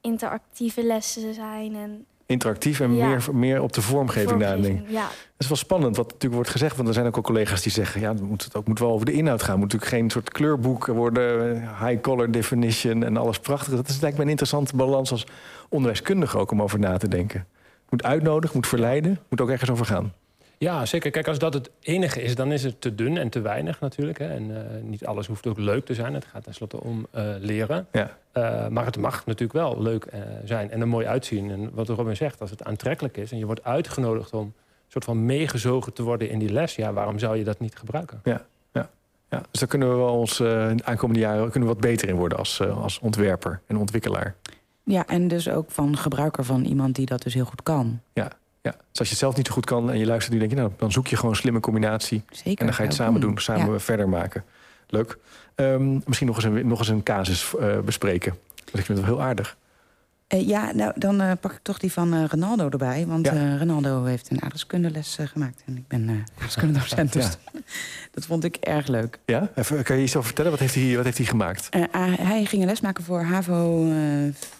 [0.00, 1.74] interactieve lessen zijn.
[1.76, 3.06] En Interactief en Ja.
[3.06, 4.62] meer, meer op de vormgeving nadenken.
[4.64, 4.90] vormgeving.
[4.98, 6.76] Ja, Dat is wel spannend wat natuurlijk wordt gezegd.
[6.76, 8.00] Want er zijn ook al collega's die zeggen...
[8.00, 9.50] ja, het moet, het ook moet wel over de inhoud gaan.
[9.50, 11.60] Het moet natuurlijk geen soort kleurboek worden.
[11.60, 13.74] High color definition en alles prachtig.
[13.74, 15.26] Dat is lijkt me een interessante balans als
[15.68, 17.46] onderwijskundige ook om over na te denken.
[17.88, 20.12] Moet uitnodigen, moet verleiden, moet ook ergens over gaan.
[20.58, 21.10] Ja, zeker.
[21.10, 24.18] Kijk, als dat het enige is, dan is het te dun en te weinig natuurlijk.
[24.18, 24.26] Hè.
[24.26, 26.14] En eh, niet alles hoeft ook leuk te zijn.
[26.14, 27.86] Het gaat tenslotte om eh, leren.
[27.92, 28.16] Ja.
[28.32, 31.50] Eh, maar het mag natuurlijk wel leuk eh, zijn en er mooi uitzien.
[31.50, 33.32] En wat Robin zegt, als het aantrekkelijk is...
[33.32, 34.54] en je wordt uitgenodigd om een
[34.88, 36.76] soort van meegezogen te worden in die les...
[36.76, 38.20] ja, waarom zou je dat niet gebruiken?
[38.24, 38.46] Ja,
[39.50, 42.08] dus daar kunnen we wel ons eh, in de aankomende jaren kunnen we wat beter
[42.08, 44.34] in worden als, eh, als ontwerper en ontwikkelaar.
[44.84, 48.00] Ja, en dus ook van gebruiker van iemand die dat dus heel goed kan.
[48.12, 48.30] Ja,
[48.62, 50.56] dus als je het zelf niet zo goed kan en je luistert nu, denk je,
[50.56, 52.24] nou, dan zoek je gewoon een slimme combinatie.
[52.30, 52.60] Zeker.
[52.60, 53.78] En dan ga je het samen doen, samen Ja.
[53.78, 54.44] verder maken.
[54.86, 55.18] Leuk.
[55.62, 58.32] Ehm, misschien nog eens een, nog eens een casus eh, bespreken.
[58.56, 59.56] Want ik vind het wel heel aardig.
[60.26, 63.06] Eh, ja, nou, dan eh, pak ik toch die van Ronaldo erbij.
[63.06, 63.56] Want Ja.
[63.58, 65.62] Ronaldo heeft een aardrijkskundeles gemaakt.
[65.66, 67.28] En ik ben eh aardrijkskundedocent, dus
[68.14, 69.18] dat vond ik erg leuk.
[69.26, 69.50] Ja?
[69.54, 70.50] Even, kan je iets over vertellen?
[70.50, 71.68] Wat heeft hij, wat heeft hij gemaakt?
[71.90, 73.96] Ah, hij ging een les maken voor HAVO eh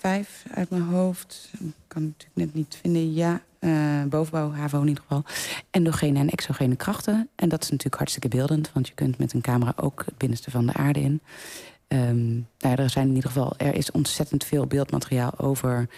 [0.01, 1.51] 5 uit mijn hoofd.
[1.92, 3.12] Ik kan het natuurlijk net niet vinden.
[3.12, 5.24] Ja, eh, bovenbouw, HAVO in ieder geval.
[5.70, 7.28] Endogene en exogene krachten.
[7.37, 8.70] En dat is natuurlijk hartstikke beeldend.
[8.72, 11.20] Want je kunt met een camera ook het binnenste van de aarde in.
[11.88, 15.88] Nou ja, er zijn in ieder geval, er is ontzettend veel beeldmateriaal over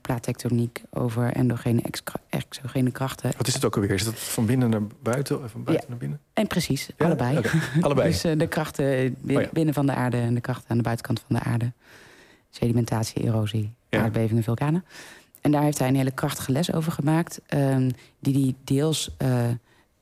[0.00, 3.32] plaattectoniek, over endogene, ex- exogene krachten.
[3.36, 3.90] Wat is het ook alweer?
[3.90, 5.90] Is het van binnen naar buiten of van buiten Ja.
[5.90, 6.20] naar binnen?
[6.32, 7.04] En precies, Ja?
[7.06, 7.40] allebei.
[7.80, 8.08] Allebei.
[8.12, 11.22] Dus eh, de krachten Oh binnen van de aarde en de krachten aan de buitenkant
[11.26, 11.72] van de aarde.
[12.50, 14.02] Sedimentatie, erosie, Ja.
[14.02, 14.84] aardbevingen, vulkanen.
[15.40, 17.40] En daar heeft hij een hele krachtige les over gemaakt.
[17.46, 19.10] ehm, die hij deels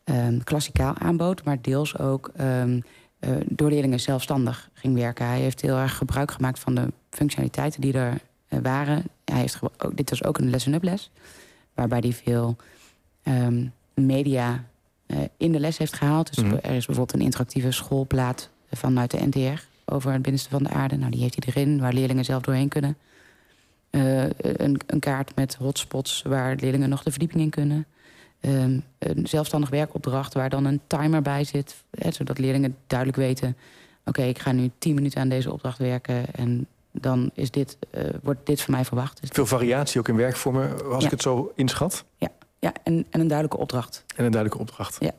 [0.04, 2.80] ehm, klassikaal aanbood, maar deels ook ehm,
[3.18, 5.26] eh, door leerlingen zelfstandig ging werken.
[5.26, 8.18] Hij heeft heel erg gebruik gemaakt van de functionaliteiten die er
[8.48, 9.04] eh, waren.
[9.24, 11.10] Hij heeft ook, dit was ook een lesson-up les,
[11.74, 12.56] waarbij hij veel
[13.94, 14.64] media
[15.36, 16.34] in de les heeft gehaald.
[16.34, 16.54] Dus Mhm.
[16.54, 20.96] er is bijvoorbeeld een interactieve schoolplaat vanuit de NTR over het binnenste van de aarde.
[20.96, 22.96] Nou, die heeft hij erin, waar leerlingen zelf doorheen kunnen.
[23.96, 27.86] Eh, een, een, kaart met hotspots waar leerlingen nog de verdieping in kunnen.
[28.40, 31.84] Ehm, een zelfstandig werkopdracht waar dan een timer bij zit.
[31.90, 33.56] Hè, zodat leerlingen duidelijk weten...
[34.04, 36.34] oké, ik ga nu tien minuten aan deze opdracht werken...
[36.34, 39.20] en dan is dit, uh, wordt dit van mij verwacht.
[39.20, 42.04] Dus Veel variatie ook in werkvormen, als ik het zo inschat?
[42.16, 42.28] Ja,
[42.58, 44.04] ja en, en een duidelijke opdracht.
[44.16, 44.96] En een duidelijke opdracht.
[45.00, 45.12] Ja.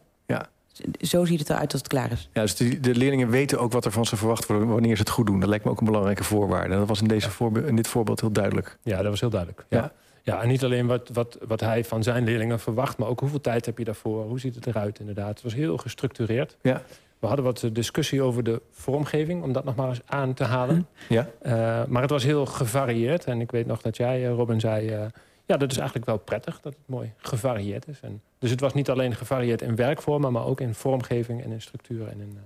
[1.02, 2.30] Zo ziet het eruit als het klaar is.
[2.34, 5.02] Ja, dus de, de, leerlingen weten ook wat er van ze verwacht wordt wanneer ze
[5.02, 5.40] het goed doen.
[5.40, 6.74] Dat lijkt me ook een belangrijke voorwaarde.
[6.74, 8.78] En dat was in, deze voorbeeld, in dit voorbeeld heel duidelijk.
[8.84, 9.66] Ja, dat was heel duidelijk.
[9.70, 9.78] Ja.
[9.78, 9.92] ja.
[10.24, 13.42] ja en niet alleen wat, wat, wat hij van zijn leerlingen verwacht, maar ook hoeveel
[13.42, 14.24] tijd heb je daarvoor?
[14.24, 15.30] Hoe ziet het eruit inderdaad?
[15.30, 16.58] Het was heel gestructureerd.
[16.62, 16.82] Ja.
[17.20, 20.88] We hadden wat discussie over de vormgeving, om dat nog maar eens aan te halen.
[21.10, 21.30] Ja.
[21.42, 21.52] Uh,
[21.88, 23.26] maar het was heel gevarieerd.
[23.26, 24.96] En ik weet nog dat jij, uh, Robin, zei...
[24.96, 25.06] Uh,
[25.48, 28.00] ja, dat is eigenlijk wel prettig dat het mooi gevarieerd is.
[28.02, 30.32] En dus het was niet alleen gevarieerd in werkvormen...
[30.32, 32.40] maar ook in vormgeving en in structuur en in...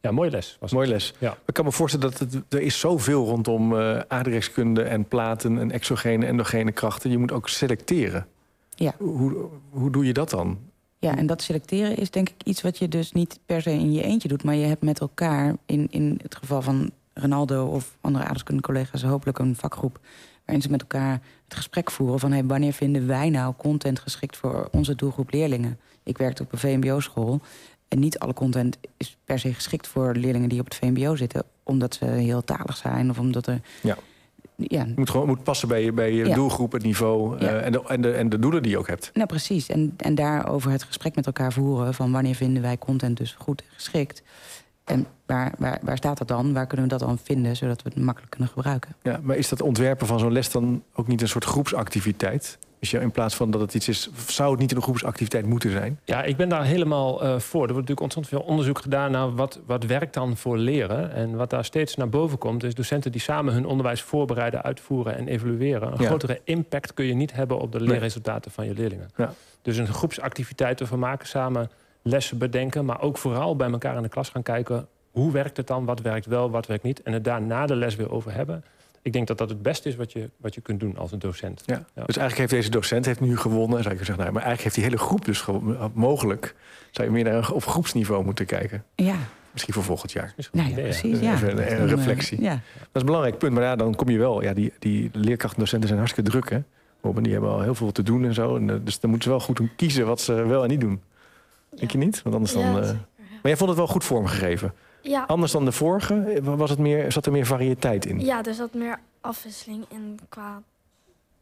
[0.00, 0.56] ja, mooie les.
[0.60, 1.14] Was mooie les.
[1.18, 1.36] Ja.
[1.46, 5.58] Ik kan me voorstellen dat het, er is zoveel rondom uh, aardrijkskunde en platen...
[5.58, 7.10] en exogene, endogene krachten.
[7.10, 8.26] Je moet ook selecteren.
[8.74, 8.94] Ja.
[8.98, 10.58] Hoe, hoe doe je dat dan?
[10.98, 13.92] Ja, en dat selecteren is denk ik iets wat je dus niet per se in
[13.92, 14.44] je eentje doet...
[14.44, 19.02] maar je hebt met elkaar, in, in het geval van Ronaldo of andere aardrijkskunde-collega's...
[19.02, 20.00] hopelijk een vakgroep
[20.48, 22.18] waarin ze met elkaar het gesprek voeren...
[22.18, 25.78] van hey, wanneer vinden wij nou content geschikt voor onze doelgroep leerlingen?
[26.02, 27.40] Ik werkte op een VMBO-school
[27.88, 31.42] en niet alle content is per se geschikt voor leerlingen die op het VMBO zitten...
[31.62, 33.60] omdat ze heel talig zijn of omdat er...
[33.80, 33.96] Ja.
[34.56, 34.86] Ja.
[34.86, 36.34] Het moet gewoon moet passen bij je, bij je Ja.
[36.34, 37.46] doelgroep, het niveau Ja.
[37.48, 39.10] eh, en, de, en, de, en de doelen die je ook hebt.
[39.14, 39.68] Nou, precies.
[39.68, 41.94] En, en daarover het gesprek met elkaar voeren...
[41.94, 44.22] van wanneer vinden wij content dus goed en geschikt...
[44.88, 46.52] En waar, waar, waar staat dat dan?
[46.52, 48.94] Waar kunnen we dat dan vinden, zodat we het makkelijk kunnen gebruiken?
[49.02, 52.58] Ja, maar is dat ontwerpen van zo'n les dan ook niet een soort groepsactiviteit?
[52.80, 55.70] Dus ja, in plaats van dat het iets is, zou het niet een groepsactiviteit moeten
[55.70, 56.00] zijn?
[56.04, 57.66] Ja, ik ben daar helemaal eh, voor.
[57.66, 61.12] Er wordt natuurlijk ontzettend veel onderzoek gedaan naar wat, wat werkt dan voor leren.
[61.12, 65.16] En wat daar steeds naar boven komt, is docenten die samen hun onderwijs voorbereiden, uitvoeren
[65.16, 65.92] en evalueren.
[65.92, 66.06] Een Ja.
[66.06, 69.10] grotere impact kun je niet hebben op de leerresultaten van je leerlingen.
[69.16, 69.32] Ja.
[69.62, 71.70] Dus een groepsactiviteit ervan maken, samen
[72.02, 74.86] lessen bedenken, maar ook vooral bij elkaar in de klas gaan kijken.
[75.10, 75.84] Hoe werkt het dan?
[75.84, 77.02] Wat werkt wel, wat werkt niet?
[77.02, 78.64] En het daar na de les weer over hebben.
[79.02, 81.18] Ik denk dat dat het beste is wat je, wat je kunt doen als een
[81.18, 81.62] docent.
[81.66, 81.74] Ja.
[82.06, 84.18] Dus eigenlijk heeft deze docent heeft nu gewonnen, zou ik zeggen.
[84.24, 85.44] Nou, maar eigenlijk heeft die hele groep dus
[85.92, 86.54] mogelijk.
[86.90, 88.84] Zou je meer naar een, op groepsniveau moeten kijken.
[88.94, 89.16] Ja,
[89.52, 90.34] Misschien voor volgend jaar.
[90.52, 91.20] Nou ja, precies.
[91.20, 91.32] Ja.
[91.34, 92.42] Even een- reflectie.
[92.42, 92.50] Ja.
[92.50, 92.60] Dat
[92.92, 93.52] is een belangrijk punt.
[93.52, 94.42] Maar ja, dan kom je wel.
[94.42, 96.58] Ja, die, die leerkrachten docenten zijn hartstikke druk, hè?
[97.02, 98.56] Robin, die hebben al heel veel te doen en zo.
[98.56, 101.00] En, eh, dus dan moeten ze wel goed kiezen wat ze wel en niet doen.
[101.78, 102.22] Denk je niet?
[102.22, 102.62] Want anders dan.
[102.62, 102.90] Ja, eh.
[103.16, 104.74] Maar jij vond het wel goed vormgegeven.
[105.02, 108.20] Ja, Anders dan de vorige, eh, was het meer, zat er meer variëteit in.
[108.20, 110.62] ja, er zat meer afwisseling in qua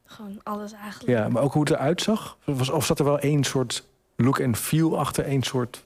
[0.04, 1.18] gewoon alles eigenlijk.
[1.18, 2.36] Ja, maar ook hoe het eruit zag?
[2.44, 5.24] Was, of zat er wel één soort look en feel achter?
[5.24, 5.84] één soort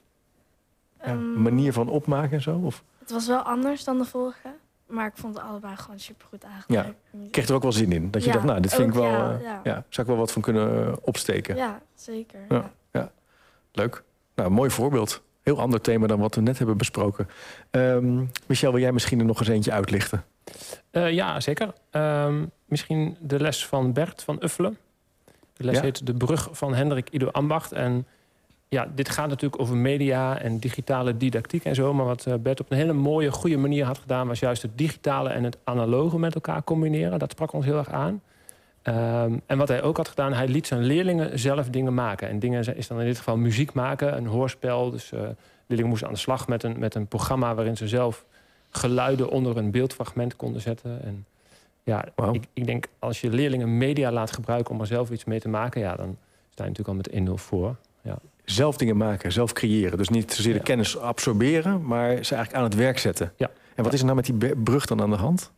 [0.99, 2.59] ja, Ehm, manier van opmaken en zo?
[2.63, 4.47] Of Het was wel anders dan de vorige,
[4.87, 6.93] maar ik vond het allebei gewoon supergoed eigenlijk.
[7.23, 8.11] ik kreeg er ook wel zin in?
[8.11, 9.09] Dat je Ja, dacht, nou, dit vind ik wel...
[9.09, 9.59] ja, eh, ja.
[9.63, 11.55] ja, zou ik wel wat van kunnen opsteken.
[11.55, 12.39] Ja, zeker.
[12.49, 12.71] Ja.
[12.91, 13.11] Ja.
[13.71, 14.03] Leuk.
[14.41, 15.21] Nou, mooi voorbeeld.
[15.41, 17.27] Heel ander thema dan wat we net hebben besproken.
[17.71, 20.23] Ehm, Michel, wil jij misschien er nog eens eentje uitlichten?
[20.91, 21.73] Eh, ja, zeker.
[21.91, 24.77] Ehm, misschien de les van Bert van Uffelen.
[25.53, 25.81] De les Ja.
[25.81, 27.71] heet De Brug van Hendrik Ido Ambacht.
[27.71, 28.07] En
[28.69, 31.93] ja, dit gaat natuurlijk over media en digitale didactiek en zo.
[31.93, 34.27] Maar wat eh, Bert op een hele mooie, goede manier had gedaan...
[34.27, 37.19] was juist het digitale en het analoge met elkaar combineren.
[37.19, 38.21] Dat sprak ons heel erg aan.
[38.81, 42.29] Ehm, en wat hij ook had gedaan, hij liet zijn leerlingen zelf dingen maken.
[42.29, 44.89] En dingen is dan in dit geval muziek maken, een hoorspel.
[44.91, 45.19] Dus eh,
[45.65, 47.55] leerlingen moesten aan de slag met een, met een programma...
[47.55, 48.25] waarin ze zelf
[48.69, 51.03] geluiden onder een beeldfragment konden zetten.
[51.03, 51.25] En
[51.83, 54.73] ja, ik, ik denk als je leerlingen media laat gebruiken...
[54.73, 56.17] om er zelf iets mee te maken, ja, dan
[56.49, 57.75] sta je natuurlijk al met 1-0 voor.
[58.01, 58.17] Ja.
[58.45, 59.97] Zelf dingen maken, zelf creëren.
[59.97, 63.33] Dus niet zozeer de kennis absorberen, maar ze eigenlijk aan het werk zetten.
[63.37, 63.49] Ja.
[63.75, 65.51] En wat is er nou met die brug dan aan de hand?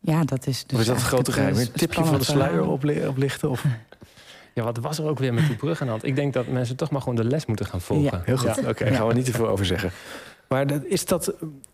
[0.00, 1.54] Ja, dat is dus of is dat het grote geheim?
[1.54, 2.68] Een het, tipje van de sluier
[3.08, 3.50] oplichten?
[3.50, 3.64] Of?
[4.54, 6.04] ja, wat was er ook weer met die brug aan de hand?
[6.04, 8.04] Ik denk dat mensen toch maar gewoon de les moeten gaan volgen.
[8.04, 8.22] Ja.
[8.24, 8.60] Heel goed.
[8.60, 8.68] Ja.
[8.68, 9.90] Oké, gaan we niet te veel over zeggen.
[10.48, 11.32] Maar dat- is dat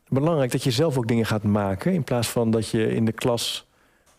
[0.09, 1.93] belangrijk dat je zelf ook dingen gaat maken...
[1.93, 3.67] in plaats van dat je in de klas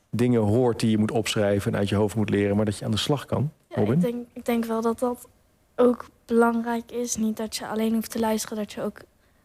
[0.09, 1.73] dingen hoort die je moet opschrijven...
[1.73, 3.51] en uit je hoofd moet leren, maar dat je aan de slag kan?
[3.69, 3.93] Ja, Robin?
[3.93, 5.27] ik, denk, ik denk wel dat dat
[5.75, 7.15] ook belangrijk is.
[7.15, 8.99] Niet dat je alleen hoeft te luisteren, dat je ook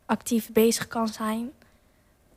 [0.06, 1.50] actief bezig kan zijn.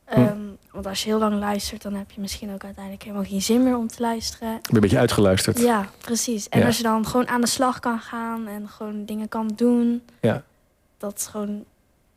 [0.05, 0.11] Hm.
[0.19, 0.39] Ehm,
[0.71, 3.63] want als je heel lang luistert, dan heb je misschien ook uiteindelijk helemaal geen zin
[3.63, 4.49] meer om te luisteren.
[4.61, 5.59] Ben een beetje uitgeluisterd.
[5.59, 6.49] Ja, precies.
[6.49, 6.65] En Ja.
[6.65, 10.43] als je dan gewoon aan de slag kan gaan en gewoon dingen kan doen, Ja.
[10.97, 11.63] dat is gewoon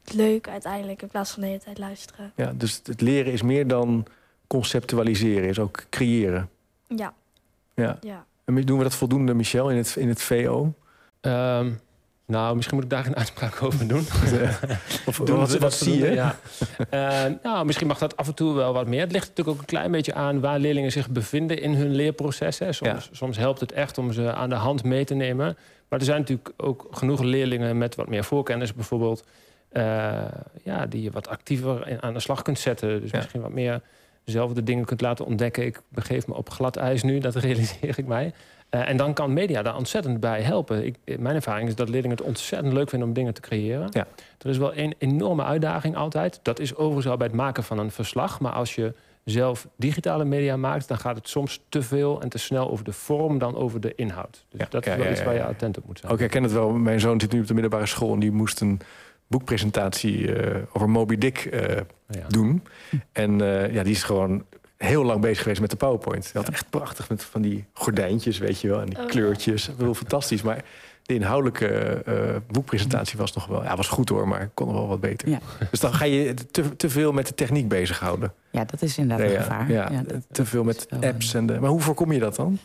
[0.04, 2.32] leuk uiteindelijk in plaats van de hele tijd luisteren.
[2.34, 4.06] Ja, dus het leren is meer dan
[4.46, 6.50] conceptualiseren, is ook creëren.
[6.86, 7.12] Ja,
[7.74, 7.98] Ja.
[8.00, 8.24] ja.
[8.44, 10.72] En doen we dat voldoende, Michel, in het, in het VO?
[11.20, 11.70] Ehm,
[12.32, 14.06] Nou, misschien moet ik daar geen uitspraak over doen.
[15.06, 16.10] of Doen wat, wat zie je?
[16.10, 16.36] Ja.
[16.90, 19.00] Eh, nou, misschien mag dat af en toe wel wat meer.
[19.00, 22.58] Het ligt natuurlijk ook een klein beetje aan waar leerlingen zich bevinden in hun leerproces.
[22.58, 22.72] Hè.
[22.72, 25.56] Soms, soms helpt het echt om ze aan de hand mee te nemen.
[25.88, 29.24] Maar er zijn natuurlijk ook genoeg leerlingen met wat meer voorkennis bijvoorbeeld.
[29.68, 29.82] eh,
[30.62, 33.00] ja, die je wat actiever in- aan de slag kunt zetten.
[33.00, 33.80] Dus misschien wat meer
[34.24, 35.64] zelf de dingen kunt laten ontdekken.
[35.64, 38.32] Ik begeef me op glad ijs nu, dat realiseer ik mij.
[38.68, 40.86] Eh, en dan kan media daar ontzettend bij helpen.
[40.86, 43.88] Ik, mijn ervaring is dat leerlingen het ontzettend leuk vinden om dingen te creëren.
[43.90, 44.06] Ja.
[44.38, 46.40] Er is wel een enorme uitdaging altijd.
[46.42, 48.40] Dat is overigens al bij het maken van een verslag.
[48.40, 52.38] Maar als je zelf digitale media maakt, dan gaat het soms te veel en te
[52.38, 54.44] snel over de vorm dan over de inhoud.
[54.48, 56.12] Dus Ja, dat ja, is wel ja, iets waar je attent op moet zijn.
[56.12, 56.70] Ook ik ken het wel.
[56.70, 58.80] Mijn zoon zit nu op de middelbare school en die moest een
[59.26, 61.80] boekpresentatie eh, over Moby Dick eh,
[62.28, 62.62] doen.
[63.12, 63.38] En
[63.72, 64.44] ja, die is gewoon
[64.78, 66.30] heel lang bezig geweest met de PowerPoint.
[66.32, 69.06] Hij had echt prachtig met van die gordijntjes, weet je wel, en die Oh.
[69.06, 69.70] kleurtjes.
[69.76, 70.42] Wel fantastisch.
[70.42, 70.64] Maar
[71.02, 74.88] de inhoudelijke eh, boekpresentatie was nog wel, ja, was goed hoor, maar kon nog wel
[74.88, 75.28] wat beter.
[75.28, 75.38] Ja.
[75.70, 78.32] Dus dan ga je te, te veel met de techniek bezighouden.
[78.50, 79.70] Ja, dat is inderdaad een ja, gevaar.
[79.72, 81.60] ja, dat- te veel dat met apps en de.
[81.60, 82.58] Maar hoe voorkom je dat dan?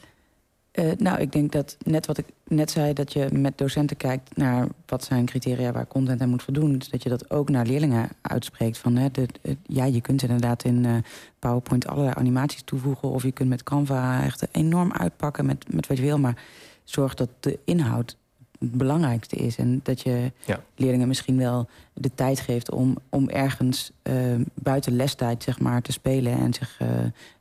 [0.74, 4.38] Eh, nou, ik denk dat net wat ik net zei, dat je met docenten kijkt
[4.38, 6.78] naar wat zijn criteria waar content aan moet voldoen.
[6.78, 8.78] Dus dat je dat ook naar leerlingen uitspreekt.
[8.78, 10.96] Van, hè, de, de- ja, je kunt inderdaad in eh,
[11.40, 13.10] PowerPoint allerlei animaties toevoegen.
[13.10, 16.20] Of je kunt met Canva echt enorm uitpakken met, met wat je wil.
[16.20, 16.44] Maar
[16.84, 18.18] zorg dat de inhoud
[18.60, 19.58] het belangrijkste is.
[19.58, 20.64] En dat je Ja.
[20.76, 24.16] leerlingen misschien wel de tijd geeft om, om ergens eh,
[24.54, 26.38] buiten lestijd zeg maar, te spelen.
[26.38, 26.80] En zich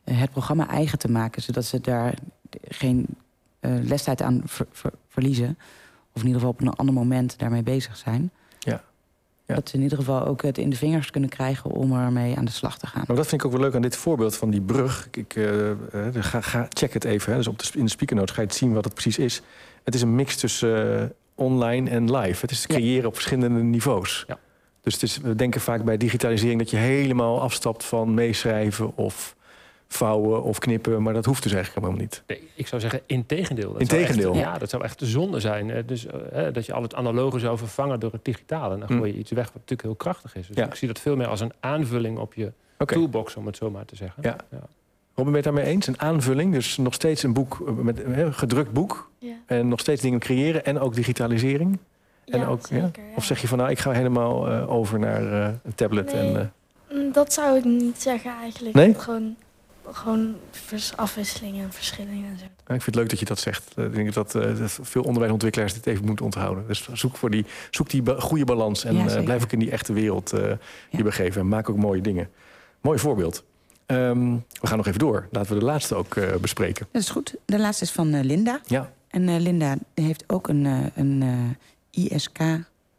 [0.05, 1.43] het programma eigen te maken.
[1.43, 2.15] Zodat ze daar
[2.69, 3.07] geen
[3.71, 5.59] lestijd aan ver- ver- verliezen.
[6.15, 8.31] Of in ieder geval op een ander moment daarmee bezig zijn.
[8.59, 8.83] Ja.
[9.47, 9.55] Ja.
[9.55, 12.45] Dat ze in ieder geval ook het in de vingers kunnen krijgen om ermee aan
[12.45, 13.05] de slag te gaan.
[13.07, 15.09] Maar dat vind ik ook wel leuk aan dit voorbeeld van die brug.
[15.11, 15.77] Ik, eh, eh,
[16.19, 17.31] ga, ga, check het even.
[17.31, 17.37] Hè.
[17.39, 19.43] Dus op de, in de speaker notes ga je het zien wat het precies is.
[19.85, 22.41] Het is een mix tussen eh, online en live.
[22.41, 22.75] Het is Ja.
[22.75, 24.25] creëren op verschillende niveaus.
[24.27, 24.39] Ja.
[24.81, 29.37] Dus het is, we denken vaak bij digitalisering dat je helemaal afstapt van meeschrijven of
[29.95, 31.03] vouwen of knippen.
[31.03, 32.23] Maar dat hoeft dus eigenlijk helemaal niet.
[32.27, 33.73] Nee, ik zou zeggen, integendeel.
[33.73, 34.31] Dat zou Integendeel.
[34.33, 35.83] echt- ja, dat zou echt de zonde zijn.
[35.87, 38.75] Dus eh, dat je al het analoge zou vervangen door het digitale.
[38.75, 38.97] En dan Hm.
[38.97, 40.47] gooi je iets weg wat natuurlijk heel krachtig is.
[40.47, 40.67] Dus Ja.
[40.67, 42.53] ik zie dat veel meer als een aanvulling op je
[42.87, 44.23] toolbox, om het zo maar te zeggen.
[44.23, 44.37] Ja.
[45.15, 45.87] Robin, ben je het daarmee eens?
[45.87, 49.11] Een aanvulling, dus nog steeds een boek, eh, met een gedrukt boek.
[49.19, 51.79] Ja, En nog steeds dingen creëren en ook digitalisering.
[52.25, 52.81] En ja, ook, ja?
[52.85, 53.17] zeker, ja.
[53.17, 56.29] Of zeg je van nou, ik ga helemaal eh, over naar eh, een tablet Nee.
[56.35, 56.41] en.
[56.41, 56.47] eh,
[56.97, 58.75] Mm, Dat zou ik niet zeggen eigenlijk.
[58.75, 58.95] Nee?
[58.95, 59.37] Gewoon,
[59.91, 60.37] gewoon
[60.97, 62.31] afwisselingen en verschillingen.
[62.31, 62.45] En zo.
[62.45, 63.73] Ik vind het leuk dat je dat zegt.
[63.77, 66.65] Eh, ik denk dat eh, veel onderwijsontwikkelaars dit even moeten onthouden.
[66.67, 69.93] Dus zoek, voor die, zoek die goede balans en eh, blijf ook in die echte
[69.93, 70.53] wereld uh,
[70.91, 71.41] je begeven.
[71.41, 72.29] En maak ook mooie dingen.
[72.81, 73.45] Mooi voorbeeld.
[73.87, 75.29] Ehm, we gaan nog even door.
[75.31, 76.87] Laten we de laatste ook bespreken.
[76.93, 77.35] Dat is goed.
[77.45, 78.61] De laatste is van Linda.
[78.67, 78.93] Ja.
[79.09, 81.57] En Linda heeft ook een, een
[81.91, 82.39] ISK,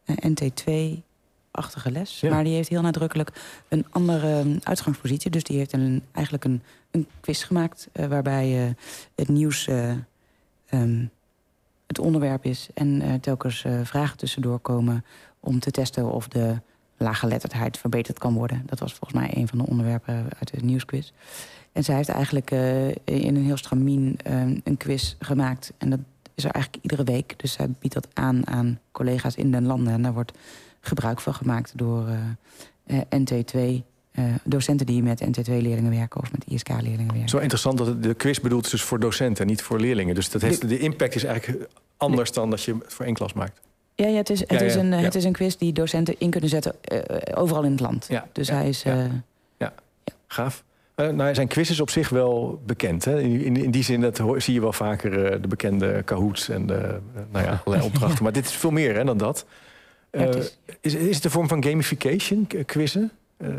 [0.06, 1.02] NT2
[1.53, 2.21] achtige les.
[2.21, 3.31] Maar die heeft heel nadrukkelijk
[3.67, 5.31] een andere ehm, uitgangspositie.
[5.31, 6.61] Dus die heeft een, eigenlijk een,
[6.91, 7.87] een quiz gemaakt...
[7.91, 8.69] Eh, waarbij eh,
[9.15, 9.91] het nieuws eh,
[10.65, 11.05] ehm,
[11.87, 12.69] het onderwerp is...
[12.73, 15.05] en telkens vragen tussendoor komen
[15.39, 16.11] om te testen...
[16.11, 16.61] of de
[16.97, 18.63] laaggeletterdheid verbeterd kan worden.
[18.65, 21.11] Dat was volgens mij een van de onderwerpen uit de nieuwsquiz.
[21.71, 22.51] En zij heeft eigenlijk
[23.03, 25.73] in een heel stramien ehm, een quiz gemaakt.
[25.77, 25.99] En dat
[26.35, 27.39] is er eigenlijk iedere week.
[27.39, 29.93] Dus zij biedt dat aan aan collega's in den landen.
[29.93, 30.37] En daar wordt
[30.88, 33.82] gebruik van gemaakt door eh, eh, NT2...
[34.12, 37.30] eh, docenten die met NT2-leerlingen werken of met ISK-leerlingen werken.
[37.30, 40.15] zo interessant dat de quiz bedoeld is dus voor docenten, niet voor leerlingen.
[40.15, 43.13] Dus dat heeft, De- de impact is eigenlijk anders dan dat je het voor één
[43.13, 43.60] klas maakt.
[43.96, 44.98] Ja, ja, het, is, het, Ja, is een, ja.
[44.98, 46.76] het is een quiz die docenten in kunnen zetten
[47.36, 48.06] overal in het land.
[48.10, 48.84] Ja, Dus hij is...
[48.84, 49.74] ja.
[50.28, 50.63] Gaaf.
[50.96, 53.06] Eh, nou, zijn quiz is op zich wel bekend.
[53.06, 53.19] Hè?
[53.19, 57.00] In, in, in die zin dat zie je wel vaker de bekende Kahoots en de
[57.32, 58.24] nou ja, allerlei opdrachten.
[58.24, 59.46] Maar dit is veel meer hè, dan dat.
[60.13, 60.30] Eh,
[60.82, 63.12] is- is, het een vorm van gamification, quizzen?
[63.38, 63.49] Eh,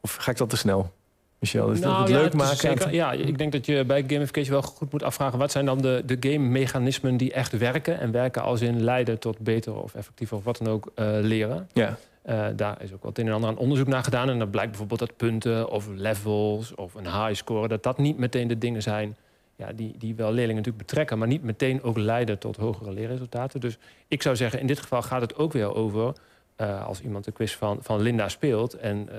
[0.00, 0.92] of ga ik dat te snel?
[1.38, 2.56] Michel, is dat het ja, leuk het is maken?
[2.56, 5.38] Zeker, ja, ik denk dat je bij gamification wel goed moet afvragen...
[5.38, 8.00] wat zijn dan de, de game-mechanismen die echt werken...
[8.00, 11.68] en werken als in leiden tot beter of effectiever of wat dan ook eh, leren.
[11.72, 11.98] Ja,
[12.56, 14.30] daar is ook wat een en ander aan onderzoek naar gedaan.
[14.30, 17.68] En dan blijkt bijvoorbeeld dat punten of levels of een high score...
[17.68, 19.16] dat dat niet meteen de dingen zijn
[19.60, 21.18] ja, die, die wel leerlingen natuurlijk betrekken...
[21.18, 23.60] maar niet meteen ook leiden tot hogere leerresultaten.
[23.60, 26.12] Dus ik zou zeggen, in dit geval gaat het ook weer over...
[26.56, 28.74] eh, als iemand de quiz van, van Linda speelt...
[28.74, 29.18] en eh,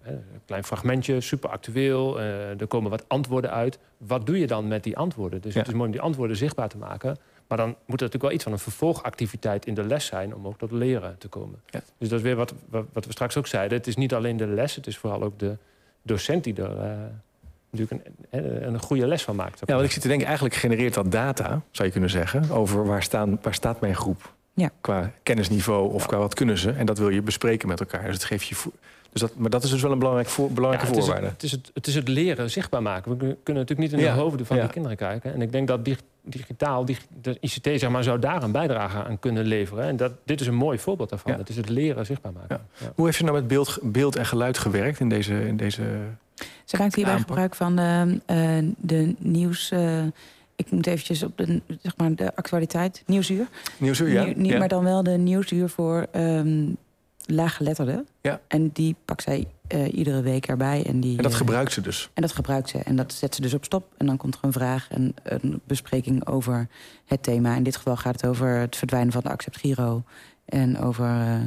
[0.00, 3.78] hè, een klein fragmentje, super actueel, eh, er komen wat antwoorden uit.
[3.98, 5.40] Wat doe je dan met die antwoorden?
[5.40, 5.58] Dus Ja.
[5.58, 7.16] het is mooi om die antwoorden zichtbaar te maken...
[7.48, 10.34] Maar dan moet er natuurlijk wel iets van een vervolgactiviteit in de les zijn...
[10.34, 11.60] om ook tot leren te komen.
[11.66, 11.80] Ja.
[11.98, 13.78] Dus dat is weer wat, wat, wat we straks ook zeiden.
[13.78, 15.56] Het is niet alleen de les, het is vooral ook de
[16.02, 17.10] docent die er...
[17.78, 19.60] natuurlijk een, een, een goede les van maakt.
[19.64, 22.50] ja, want ik zit te denken, eigenlijk genereert dat data, zou je kunnen zeggen...
[22.50, 24.70] over waar, staan, waar staat mijn groep Ja.
[24.80, 26.06] Qua kennisniveau of Ja.
[26.06, 26.70] qua wat kunnen ze.
[26.70, 28.04] En dat wil je bespreken met elkaar.
[28.04, 28.54] Dus, het geeft je
[29.12, 31.32] dus dat, maar dat is dus wel een belangrijk voor, belangrijke Ja, het, is voorwaarde.
[31.32, 33.10] het, het, is het, het is het leren zichtbaar maken.
[33.10, 34.62] We kun- kunnen natuurlijk niet in Ja, de hoofden van ja.
[34.62, 35.34] die kinderen kijken.
[35.34, 39.04] En ik denk dat dig- digitaal, dig- de ICT zeg maar, zou daar een bijdrage
[39.04, 39.84] aan kunnen leveren.
[39.84, 41.32] En dat, dit is een mooi voorbeeld daarvan.
[41.32, 41.38] Ja.
[41.38, 42.60] Het is het leren zichtbaar maken.
[42.80, 42.92] Ja.
[42.94, 45.46] Hoe heeft je nou met beeld, beeld en geluid gewerkt in deze...
[45.46, 45.82] In deze
[46.64, 47.28] Ze maakt hierbij Aanpak.
[47.28, 49.70] gebruik van de, eh, de nieuws...
[49.70, 50.04] eh,
[50.56, 53.46] ik moet eventjes op de, zeg maar, de actualiteit, nieuwsuur.
[53.78, 54.08] nieuwsuur?
[54.08, 54.24] Ja?
[54.36, 54.58] Nieuw- ja.
[54.58, 56.66] Maar dan wel de nieuwsuur voor ehm
[57.26, 58.06] laaggeletterden.
[58.20, 58.40] Ja.
[58.48, 60.86] En die pakt zij eh, iedere week erbij.
[60.86, 62.10] En, die, En dat gebruikt ze dus.
[62.14, 62.78] En dat gebruikt ze.
[62.78, 63.92] En dat zet ze dus op stop.
[63.96, 66.68] En dan komt er een vraag en een bespreking over
[67.04, 67.54] het thema.
[67.56, 70.02] In dit geval gaat het over het verdwijnen van de Accept Giro.
[70.44, 71.40] En over eh,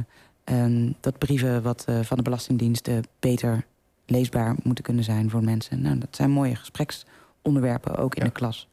[0.62, 3.64] ehm, dat brieven wat, van de Belastingdiensten beter
[4.10, 5.80] leesbaar moeten kunnen zijn voor mensen.
[5.82, 8.26] Nou, dat zijn mooie gespreksonderwerpen, ook in Ja.
[8.28, 8.68] de klas.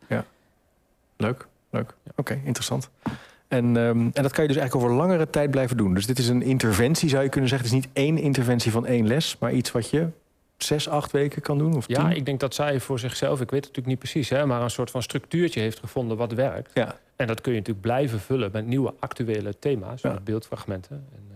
[1.17, 1.93] Leuk, leuk.
[2.15, 2.89] Oké, interessant.
[3.47, 5.93] En, ehm, en dat kan je dus eigenlijk over langere tijd blijven doen.
[5.93, 7.67] Dus dit is een interventie, zou je kunnen zeggen.
[7.67, 10.07] Het is niet één interventie van één les, maar iets wat je
[10.57, 11.75] zes, acht weken kan doen?
[11.75, 12.15] Of Ja, tien?
[12.17, 14.69] ik denk dat zij voor zichzelf, ik weet het natuurlijk niet precies, hè, maar een
[14.69, 16.71] soort van structuurtje heeft gevonden wat werkt.
[16.73, 16.95] Ja.
[17.15, 20.11] En dat kun je natuurlijk blijven vullen met nieuwe actuele thema's, Ja.
[20.13, 21.05] met beeldfragmenten.
[21.15, 21.34] En,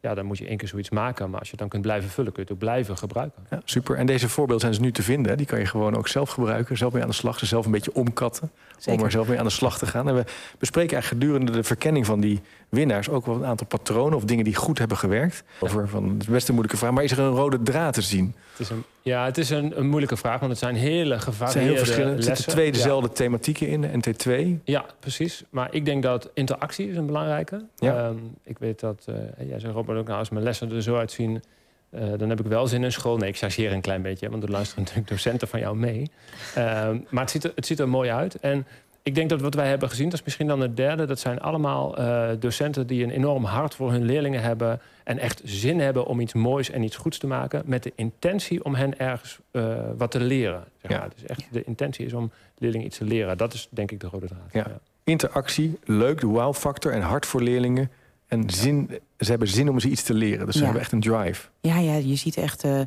[0.00, 2.10] ja, dan moet je één keer zoiets maken, maar als je het dan kunt blijven
[2.10, 3.42] vullen, kun je het ook blijven gebruiken.
[3.50, 3.96] Ja, super.
[3.96, 5.30] En deze voorbeelden zijn dus nu te vinden.
[5.30, 5.36] hè.
[5.36, 6.76] Die kan je gewoon ook zelf gebruiken.
[6.76, 7.38] Zelf mee aan de slag.
[7.38, 8.50] Ze zelf een beetje omkatten.
[8.86, 10.08] Om er zelf mee aan de slag te gaan.
[10.08, 10.24] En we
[10.58, 13.08] bespreken eigenlijk gedurende de verkenning van die winnaars...
[13.08, 15.42] ook wel een aantal patronen of dingen die goed hebben gewerkt.
[15.60, 16.92] Over van, het is best een moeilijke vraag.
[16.92, 18.34] Maar is er een rode draad te zien?
[18.50, 21.22] Het is een, ja, het is een, een moeilijke vraag, want het zijn hele Het
[21.22, 22.10] gevarieerde zijn heel verschillende.
[22.10, 22.36] Er lessen.
[22.36, 22.72] zitten twee Ja.
[22.72, 24.02] dezelfde thematieken in.
[24.04, 24.60] NT2.
[24.64, 25.42] Ja, precies.
[25.50, 27.64] Maar ik denk dat interactie is een belangrijke.
[27.76, 27.96] Ja.
[28.06, 30.96] Ehm, ik weet dat, eh jij zegt Robert ook, nou, als mijn lessen er zo
[30.96, 31.42] uitzien...
[31.90, 33.16] eh, dan heb ik wel zin in school.
[33.16, 36.10] Nee, ik chargeer een klein beetje, want er luisteren natuurlijk docenten van jou mee.
[36.54, 38.34] Ehm, maar het ziet, er, het ziet er mooi uit.
[38.34, 38.66] En
[39.02, 41.04] ik denk dat wat wij hebben gezien, dat is misschien dan het derde...
[41.06, 44.80] dat zijn allemaal eh, docenten die een enorm hart voor hun leerlingen hebben...
[45.04, 47.62] en echt zin hebben om iets moois en iets goeds te maken...
[47.66, 50.64] met de intentie om hen ergens eh, wat te leren.
[50.82, 51.08] Zeg Ja.
[51.14, 53.38] Dus echt de intentie is om leerlingen iets te leren.
[53.38, 54.52] Dat is denk ik de rode draad.
[54.52, 54.66] Ja.
[55.04, 57.90] Interactie, leuk, de wow-factor en hart voor leerlingen.
[58.26, 60.44] En zin, ze hebben zin om ze iets te leren.
[60.46, 60.64] Dus ze Ja.
[60.64, 61.48] hebben echt een drive.
[61.60, 62.80] Ja, ja, je ziet echt eh,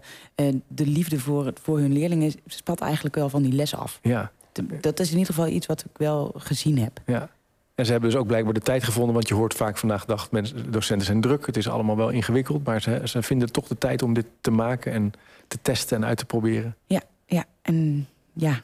[0.68, 4.00] de liefde voor, het- voor hun leerlingen spat eigenlijk wel van die les af.
[4.02, 4.32] Ja,
[4.82, 7.00] Dat is in ieder geval iets wat ik wel gezien heb.
[7.06, 7.30] ja.
[7.76, 9.14] En ze hebben dus ook blijkbaar de tijd gevonden.
[9.14, 11.46] Want je hoort vaak vandaag de dag, mensen, docenten zijn druk.
[11.46, 12.64] Het is allemaal wel ingewikkeld.
[12.64, 15.12] Maar ze, ze vinden toch de tijd om dit te maken en
[15.48, 16.76] te testen en uit te proberen.
[16.88, 18.62] Ja, en ja,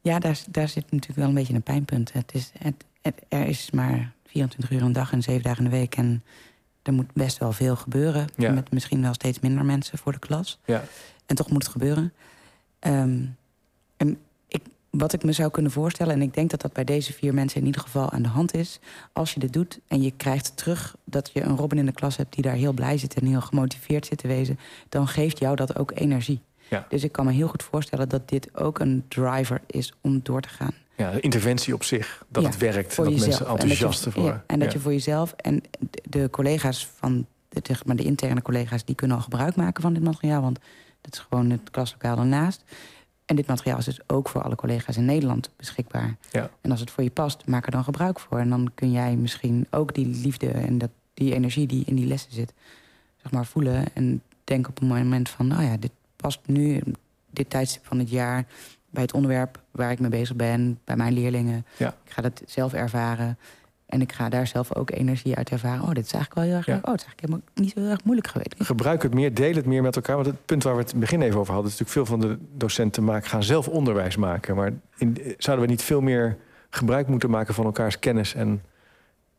[0.00, 2.12] ja daar, daar zit natuurlijk wel een beetje een pijnpunt.
[2.12, 5.70] Het is, het, het- er is maar 24 uur een dag en 7 dagen in
[5.70, 5.96] de week.
[5.96, 6.22] En
[6.82, 8.26] er moet best wel veel gebeuren.
[8.36, 8.52] Ja.
[8.52, 10.58] Met misschien wel steeds minder mensen voor de klas.
[10.64, 10.82] Ja.
[11.26, 12.12] En toch moet het gebeuren.
[12.78, 13.18] Ehm,
[14.98, 17.60] wat ik me zou kunnen voorstellen, en ik denk dat dat bij deze vier mensen
[17.60, 18.78] in ieder geval aan de hand is.
[19.12, 22.16] Als je dit doet en je krijgt terug dat je een Robin in de klas
[22.16, 24.58] hebt die daar heel blij zit en heel gemotiveerd zit te wezen,
[24.88, 26.40] dan geeft jou dat ook energie.
[26.70, 26.86] Ja.
[26.88, 30.40] Dus ik kan me heel goed voorstellen dat dit ook een driver is om door
[30.40, 30.74] te gaan.
[30.96, 32.24] Ja, de interventie op zich.
[32.28, 32.96] Dat Ja, het werkt.
[32.96, 33.18] Dat jezelf.
[33.26, 34.24] mensen En dat je- enthousiast ervoor.
[34.24, 38.02] ja, en dat je voor jezelf en de- de collega's van de, zeg maar de
[38.04, 40.42] interne collega's, die kunnen al gebruik maken van dit materiaal.
[40.42, 40.58] Want
[41.00, 42.64] dat is gewoon het klaslokaal ernaast.
[43.28, 46.16] En dit materiaal is dus ook voor alle collega's in Nederland beschikbaar.
[46.30, 46.50] Ja.
[46.60, 48.38] En als het voor je past, maak er dan gebruik voor.
[48.38, 52.06] En dan kun jij misschien ook die liefde en dat, die energie die in die
[52.06, 52.52] lessen zit,
[53.22, 53.84] zeg maar, voelen.
[53.94, 56.82] En denk op een moment van, nou ja, dit past nu,
[57.30, 58.46] dit tijdstip van het jaar,
[58.90, 61.66] bij het onderwerp waar ik mee bezig ben, bij mijn leerlingen.
[61.76, 61.88] Ja.
[62.04, 63.38] Ik ga dat zelf ervaren.
[63.88, 65.82] En ik ga daar zelf ook energie uit ervaren.
[65.82, 66.74] Oh, dit is eigenlijk wel heel erg Ja.
[66.74, 66.86] leuk.
[66.86, 68.54] Oh, het is eigenlijk helemaal niet zo heel erg moeilijk geweest.
[68.58, 70.14] Gebruik het meer, deel het meer met elkaar.
[70.14, 71.72] Want het punt waar we het in het begin even over hadden...
[71.72, 74.56] is natuurlijk veel van de docenten maken, gaan zelf onderwijs maken.
[74.56, 76.36] Maar in, zouden we niet veel meer
[76.70, 78.34] gebruik moeten maken van elkaars kennis...
[78.34, 78.62] en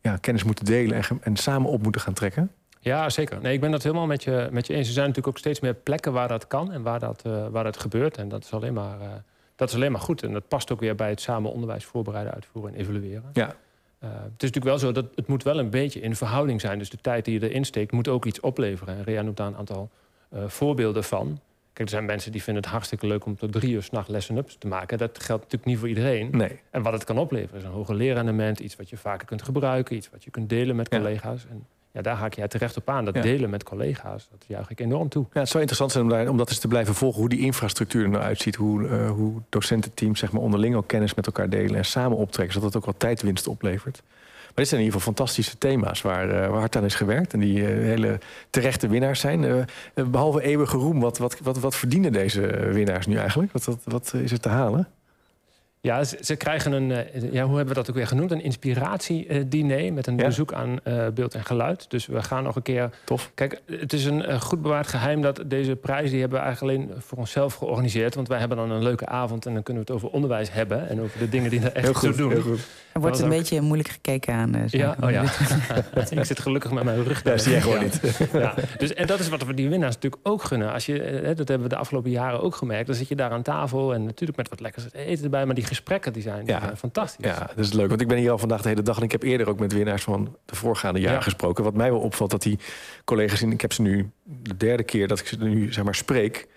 [0.01, 2.51] ja, kennis moeten delen en, en samen op moeten gaan trekken?
[2.79, 3.41] Ja, zeker.
[3.41, 4.88] Nee, ik ben dat helemaal met je, met je eens.
[4.88, 7.63] Er zijn natuurlijk ook steeds meer plekken waar dat kan en waar dat, eh, waar
[7.63, 8.17] dat gebeurt.
[8.17, 9.07] En dat is, alleen maar, eh,
[9.55, 10.23] dat is alleen maar goed.
[10.23, 13.29] En dat past ook weer bij het samen onderwijs voorbereiden, uitvoeren en evalueren.
[13.33, 13.55] Ja.
[13.99, 16.79] Eh, het is natuurlijk wel zo dat het moet wel een beetje in verhouding zijn.
[16.79, 18.95] Dus de tijd die je erin steekt moet ook iets opleveren.
[18.97, 19.89] En Rea noemt daar een aantal
[20.29, 21.39] eh, voorbeelden van.
[21.73, 24.55] Kijk, er zijn mensen die vinden het hartstikke leuk om tot drie uur s'nachts lessen-ups
[24.59, 24.97] te maken.
[24.97, 26.29] Dat geldt natuurlijk niet voor iedereen.
[26.31, 26.59] Nee.
[26.69, 29.95] En wat het kan opleveren is een hoger leerrendement, iets wat je vaker kunt gebruiken,
[29.95, 30.97] iets wat je kunt delen met Ja.
[30.97, 31.45] collega's.
[31.49, 33.06] En ja, daar haak jij terecht op aan.
[33.06, 33.21] Dat Ja.
[33.21, 35.25] delen met collega's, dat juich ik enorm toe.
[35.34, 37.19] Ja, het zou interessant zijn om, daar, om dat eens te blijven volgen...
[37.19, 38.56] hoe die infrastructuur er nou uitziet.
[38.56, 41.75] Hoe, eh, hoe docententeams zeg maar, onderling ook kennis met elkaar delen...
[41.75, 44.02] en samen optrekken, zodat het ook wat tijdwinst oplevert.
[44.50, 47.33] Maar dit zijn in ieder geval fantastische thema's waar, eh, waar hard aan is gewerkt...
[47.33, 48.19] en die eh, hele
[48.50, 49.44] terechte winnaars zijn.
[49.44, 53.52] Eh, eh, behalve eeuwige roem, wat, wat, wat, wat verdienen deze winnaars nu eigenlijk?
[53.52, 54.87] Wat, wat, wat is er te halen?
[55.82, 58.32] Ja, ze, ze krijgen een, eh, ja, hoe hebben we dat ook weer genoemd?
[58.32, 60.25] Een inspiratiediner met een Ja.
[60.25, 61.86] bezoek aan eh, beeld en geluid.
[61.90, 62.90] Dus we gaan nog een keer...
[63.04, 63.32] Tof.
[63.36, 66.10] Kijk, het is een eh, goed bewaard geheim dat deze prijs...
[66.10, 68.15] die hebben we eigenlijk alleen voor onszelf georganiseerd.
[68.15, 70.90] Want wij hebben dan een leuke avond en dan kunnen we het over onderwijs hebben.
[70.90, 72.17] En over de dingen die er echt Heel toe goed.
[72.17, 72.32] doen.
[72.32, 72.67] Heel goed.
[72.94, 74.63] Er wordt een ook- beetje moeilijk gekeken aan.
[74.67, 75.23] Ja, oh ja.
[76.10, 77.23] ik zit gelukkig met mijn rug.
[77.23, 78.27] Ja, zie jij gewoon niet.
[78.34, 80.73] Ja, dus, en dat is wat we die winnaars natuurlijk ook gunnen.
[80.73, 82.88] Als je, dat hebben we de afgelopen jaren ook gemerkt.
[82.88, 85.46] Dan zit je daar aan tafel en natuurlijk met wat lekkers eten erbij.
[85.46, 86.60] Maar die gesprekken die zijn, die Ja.
[86.62, 87.26] zijn fantastisch.
[87.26, 87.90] Ja, dat is leuk.
[87.90, 88.98] Want ik ben hier al vandaag de hele dag.
[88.98, 91.24] En ik heb eerder ook met winnaars van de voorgaande jaren Ja.
[91.24, 91.63] gesproken.
[91.63, 92.60] Wat mij wel opvalt, dat die
[93.06, 93.42] collega's...
[93.42, 96.48] in ik heb ze nu de derde keer dat ik ze nu zeg maar spreek...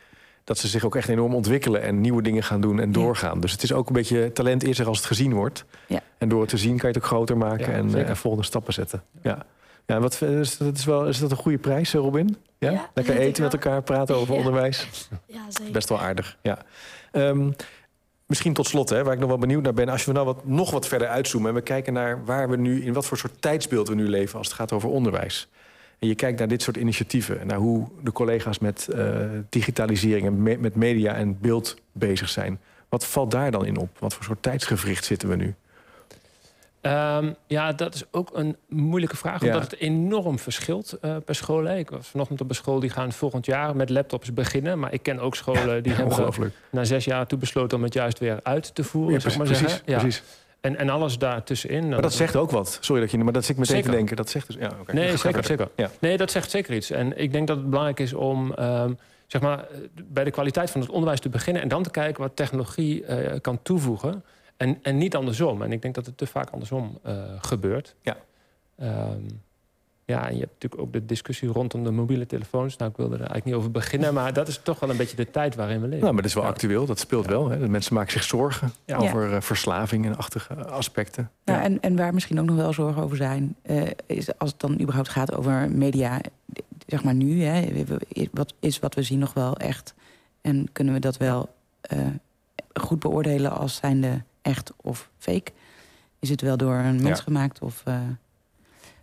[0.44, 1.82] dat ze zich ook echt enorm ontwikkelen...
[1.82, 2.92] en nieuwe dingen gaan doen en Ja.
[2.92, 3.40] doorgaan.
[3.40, 4.32] Dus het is ook een beetje...
[4.32, 5.64] talent is er als het gezien wordt.
[5.86, 6.00] Ja.
[6.18, 7.66] En door het te zien kan je het ook groter maken...
[7.70, 9.02] Ja, en, eh, en volgende stappen zetten.
[9.22, 9.46] Ja.
[9.86, 12.36] Ja, wat, eh, is, dat is, wel, is dat een goede prijs, eh, Robin?
[12.58, 12.70] Ja?
[12.70, 14.38] Ja, Lekker eten met elkaar, praten over Ja.
[14.38, 14.88] onderwijs.
[15.26, 15.72] Ja, zeker.
[15.72, 16.58] Best wel aardig, ja.
[17.12, 17.50] Ehm,
[18.26, 19.88] misschien tot slot, hè, waar ik nog wel benieuwd naar ben...
[19.88, 21.48] als we nou wat, nog wat verder uitzoomen...
[21.48, 24.38] en we kijken naar waar we nu, in wat voor soort tijdsbeeld we nu leven...
[24.38, 25.48] als het gaat over onderwijs.
[25.98, 27.40] En je kijkt naar dit soort initiatieven...
[27.40, 29.16] en naar hoe de collega's met eh,
[29.48, 30.26] digitalisering...
[30.26, 32.60] en me- met media en beeld bezig zijn.
[32.88, 33.98] Wat valt daar dan in op?
[33.98, 35.54] Wat voor soort tijdsgevricht zitten we nu?
[36.82, 39.40] Ehm, ja, dat is ook een moeilijke vraag.
[39.40, 39.46] Ja.
[39.46, 41.66] Omdat het enorm verschilt eh, per school.
[41.66, 44.78] Ik was vanochtend op een school die gaan volgend jaar met laptops beginnen.
[44.78, 48.18] Maar ik ken ook scholen die hebben na zes jaar toe besloten om het juist
[48.18, 49.12] weer uit te voeren.
[49.12, 49.84] Ja, zeg maar precies, zeggen.
[49.84, 50.22] Precies.
[50.60, 51.88] En, en alles daartussenin.
[51.88, 52.78] Maar dat zegt ook wat.
[52.80, 53.18] Sorry dat je...
[53.18, 53.90] Maar dat zit meteen Zeker.
[53.90, 54.16] te denken.
[54.16, 54.56] Dat zegt dus...
[54.56, 54.94] Ja, oké.
[54.94, 55.68] Nee, zeker, zeker.
[55.76, 55.90] Ja.
[55.98, 56.90] Nee, dat zegt zeker iets.
[56.90, 58.92] En ik denk dat het belangrijk is om ehm,
[59.26, 59.64] zeg maar, eh,
[60.04, 61.62] bij de kwaliteit van het onderwijs te beginnen...
[61.62, 64.24] en dan te kijken wat technologie eh, kan toevoegen.
[64.62, 65.62] En, en niet andersom.
[65.62, 67.94] En ik denk dat het te vaak andersom eh, gebeurt.
[68.02, 68.16] Ja.
[68.78, 69.20] Ehm,
[70.04, 72.76] ja, en je hebt natuurlijk ook de discussie rondom de mobiele telefoons.
[72.76, 74.14] Nou, ik wilde er eigenlijk niet over beginnen...
[74.14, 76.00] maar dat is toch wel een beetje de tijd waarin we leven.
[76.00, 76.50] Nou, maar dat is wel Ja.
[76.50, 76.86] actueel.
[76.86, 77.48] Dat speelt wel.
[77.48, 77.58] Hè.
[77.58, 78.96] De mensen maken zich zorgen Ja.
[78.96, 81.30] over eh, verslaving en achtige aspecten.
[81.44, 81.64] Nou, Ja.
[81.64, 84.80] en, en waar misschien ook nog wel zorgen over zijn, eh, is als het dan
[84.80, 86.20] überhaupt gaat over media,
[86.86, 87.84] zeg maar nu, hè,
[88.32, 89.94] wat is wat we zien nog wel echt?
[90.40, 91.98] En kunnen we dat wel eh,
[92.74, 95.52] goed beoordelen als zijnde echt of fake?
[96.18, 97.24] Is het wel door een mens Ja.
[97.24, 97.94] gemaakt of eh,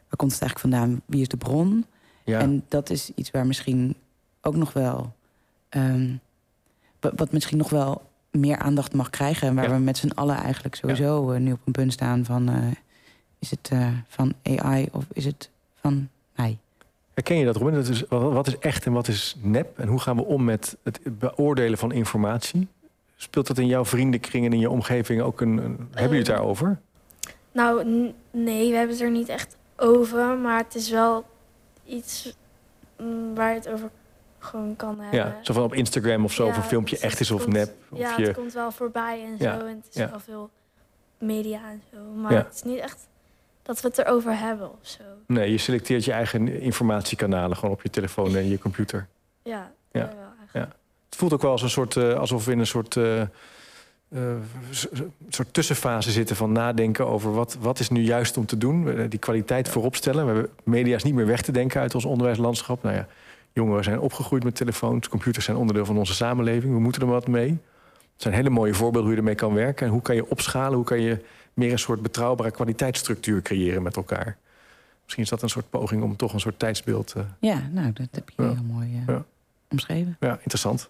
[0.07, 1.01] waar komt het eigenlijk vandaan?
[1.05, 1.85] Wie is de bron?
[2.25, 2.39] Ja.
[2.39, 3.95] En dat is iets waar misschien
[4.41, 5.13] ook nog wel.
[6.99, 9.47] wa- wat misschien nog wel meer aandacht mag krijgen.
[9.47, 9.73] En waar Ja.
[9.73, 12.49] we met z'n allen eigenlijk sowieso eh, nu op een punt staan van.
[12.49, 12.67] eh,
[13.39, 13.71] is het
[14.07, 16.57] van AI of is het van mij?
[17.13, 17.73] Herken je dat, Robin?
[17.73, 19.79] Dat is, wat is echt en wat is nep?
[19.79, 22.67] En hoe gaan we om met het beoordelen van informatie?
[23.22, 25.57] Speelt dat in jouw vriendenkring en in je omgeving ook een...
[25.57, 26.80] een- hebben jullie het Eh, daarover?
[27.51, 27.84] Nou,
[28.32, 30.38] nee, we hebben het er niet echt over.
[30.38, 31.26] Maar het is wel
[31.86, 32.36] iets
[32.97, 33.89] mm, waar je het over
[34.39, 35.20] gewoon kan hebben.
[35.20, 37.41] Ja, zo van op Instagram of zo, Ja, of een filmpje dus echt is of
[37.41, 37.74] komt- nep.
[37.89, 39.65] Of ja, je, het komt wel voorbij en Ja, zo.
[39.65, 40.49] En het is wel veel
[41.17, 41.97] media en zo.
[42.15, 43.07] Maar het is niet echt
[43.61, 45.03] dat we het erover hebben of zo.
[45.28, 49.07] nee, je selecteert je eigen informatiekanalen gewoon op je telefoon en je computer.
[49.43, 50.13] Ja, Ja.
[51.10, 51.16] Ja.
[51.16, 53.28] Het voelt ook wel als een soort, eh, alsof we in een soort, eh, eh,
[55.30, 59.07] soort tussenfase zitten van nadenken over wat, wat is nu juist om te doen.
[59.10, 60.26] Die kwaliteit voorop stellen.
[60.26, 62.84] We hebben media is niet meer weg te denken uit ons onderwijslandschap.
[62.84, 63.07] Nou ja,
[63.53, 65.07] jongeren zijn opgegroeid met telefoons.
[65.10, 66.74] Computers zijn onderdeel van onze samenleving.
[66.74, 67.49] We moeten er wat mee.
[68.14, 69.86] Het zijn hele mooie voorbeelden hoe je ermee kan werken.
[69.86, 70.76] En hoe kan je opschalen?
[70.76, 74.38] Hoe kan je meer een soort betrouwbare kwaliteitsstructuur creëren met elkaar?
[75.03, 77.14] Misschien is dat een soort poging om toch een soort tijdsbeeld...
[77.18, 78.49] eh, Ja, nou, dat heb je Ja.
[78.49, 79.26] heel mooi Ja.
[79.70, 80.18] omschreven.
[80.20, 80.89] Ja, interessant.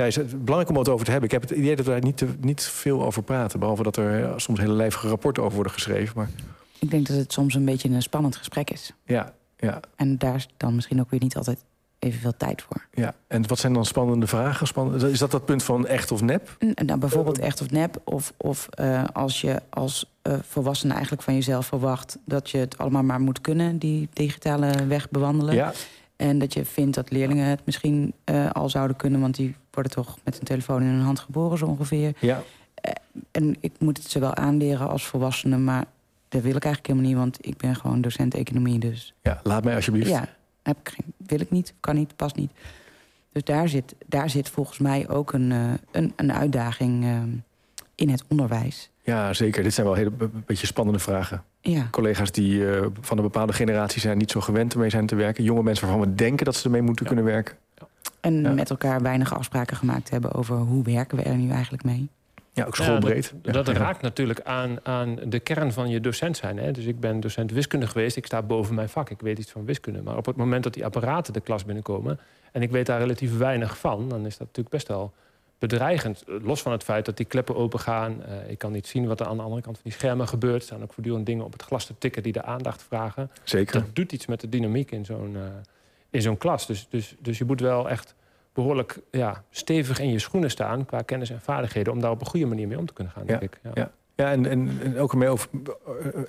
[0.00, 1.28] Ja, is het belangrijk om het over te hebben.
[1.28, 3.58] Ik heb het idee dat we daar niet, te, niet veel over praten.
[3.58, 6.12] Behalve dat er eh, soms hele lijvige rapporten over worden geschreven.
[6.16, 6.28] Maar
[6.78, 8.92] Ik denk dat het soms een beetje een spannend gesprek is.
[9.04, 11.64] ja, ja, En daar is dan misschien ook weer niet altijd
[11.98, 12.86] evenveel tijd voor.
[12.92, 13.14] ja.
[13.26, 14.66] En wat zijn dan spannende vragen?
[14.66, 16.56] Spannende, is dat dat punt van echt of nep?
[16.58, 18.00] En Nou, bijvoorbeeld echt of nep.
[18.04, 22.18] Of, of eh, als je als eh, volwassene eigenlijk van jezelf verwacht...
[22.24, 25.54] dat je het allemaal maar moet kunnen, die digitale weg bewandelen.
[25.54, 25.72] Ja,
[26.16, 28.14] En dat je vindt dat leerlingen het misschien
[28.52, 29.20] al zouden kunnen...
[29.20, 32.12] want die worden toch met een telefoon in hun hand geboren zo ongeveer.
[32.18, 32.42] ja,
[33.30, 35.58] En ik moet het ze wel aanleren als volwassene...
[35.58, 35.84] maar
[36.28, 37.18] dat wil ik eigenlijk helemaal niet...
[37.18, 39.40] want ik ben gewoon docent economie, dus ja.
[39.42, 40.08] Laat mij alsjeblieft.
[40.08, 40.28] ja,
[40.62, 42.50] heb ik geen, wil ik niet, kan niet, past niet.
[43.32, 47.16] Dus daar zit, daar zit volgens mij ook een, eh, een, een uitdaging eh,
[47.94, 48.90] in het onderwijs.
[49.02, 49.62] Ja, zeker.
[49.62, 51.44] Dit zijn wel hele be- beetje spannende vragen.
[51.60, 54.18] Ja, Collega's die eh, van een bepaalde generatie zijn...
[54.18, 55.44] niet zo gewend ermee zijn te werken.
[55.44, 57.12] Jonge mensen waarvan we denken dat ze ermee moeten Ja.
[57.12, 57.56] kunnen werken.
[58.20, 58.52] En Ja.
[58.52, 62.08] met elkaar weinig afspraken gemaakt hebben over hoe werken we er nu eigenlijk mee.
[62.52, 63.34] Ja, ook schoolbreed.
[63.42, 66.58] Ja, dat dat raakt natuurlijk aan, aan de kern van je docent zijn.
[66.58, 66.72] Hè?
[66.72, 68.16] Dus ik ben docent wiskunde geweest.
[68.16, 69.10] Ik sta boven mijn vak.
[69.10, 70.02] Ik weet iets van wiskunde.
[70.02, 72.20] Maar op het moment dat die apparaten de klas binnenkomen...
[72.52, 74.08] en ik weet daar relatief weinig van...
[74.08, 75.12] dan is dat natuurlijk best wel
[75.58, 76.24] bedreigend.
[76.26, 78.22] Los van het feit dat die kleppen open gaan.
[78.48, 80.60] ik kan niet zien wat er aan de andere kant van die schermen gebeurt.
[80.60, 83.30] Er staan ook voortdurend dingen op het glas te tikken die de aandacht vragen.
[83.44, 83.80] Zeker.
[83.80, 85.36] Dat doet iets met de dynamiek in zo'n
[86.10, 86.66] in zo'n klas.
[86.66, 88.14] Dus, dus, dus je moet wel echt
[88.52, 92.26] behoorlijk ja, stevig in je schoenen staan qua kennis en vaardigheden om daar op een
[92.26, 93.58] goede manier mee om te kunnen gaan, denk ik.
[93.62, 93.90] Ja, ja.
[94.14, 95.48] ja en, en, en, ook ermee over,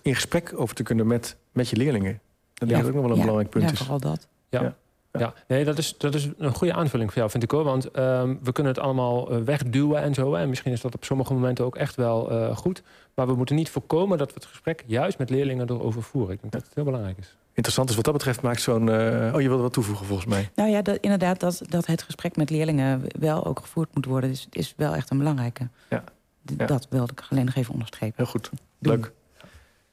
[0.02, 2.20] in gesprek over te kunnen met, met je leerlingen.
[2.54, 3.78] Dat denk ik ook nog wel een belangrijk punt ja, is.
[3.78, 4.28] vooral dat.
[4.50, 4.76] Ja.
[5.20, 5.34] Ja.
[5.48, 7.64] nee, dat is, dat is een goede aanvulling voor jou, vind ik hoor.
[7.64, 10.34] Want um, we kunnen het allemaal eh, wegduwen en zo.
[10.34, 12.84] En misschien is dat op sommige momenten ook echt wel uh, goed.
[13.14, 16.34] Maar we moeten niet voorkomen dat we het gesprek juist met leerlingen erover voeren.
[16.34, 18.88] Ik denk dat het heel belangrijk is interessant is wat dat betreft maakt zo'n...
[18.88, 20.50] Uh, oh, je wilde wat toevoegen volgens mij.
[20.56, 24.30] Nou ja, dat, inderdaad, dat, dat het gesprek met leerlingen wel ook gevoerd moet worden...
[24.30, 25.68] is, is wel echt een belangrijke.
[25.90, 26.04] Ja.
[26.42, 28.14] Dat wilde ik alleen nog even onderstrepen.
[28.18, 28.50] Heel goed,
[28.80, 29.12] leuk.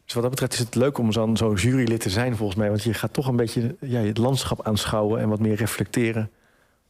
[0.04, 2.68] Dus wat dat betreft is het leuk om zo'n zo jurylid te zijn volgens mij.
[2.68, 5.20] Want je gaat toch een beetje ja, het landschap aanschouwen...
[5.20, 6.30] en wat meer reflecteren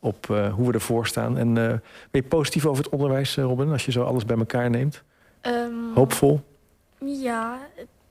[0.01, 1.39] op uh, hoe we ervoor staan.
[1.39, 4.71] En uh, ben je positief over het onderwijs, Robin, als je zo alles bij elkaar
[4.71, 5.03] neemt?
[5.43, 6.41] Um, Hoopvol?
[6.99, 7.59] Ja,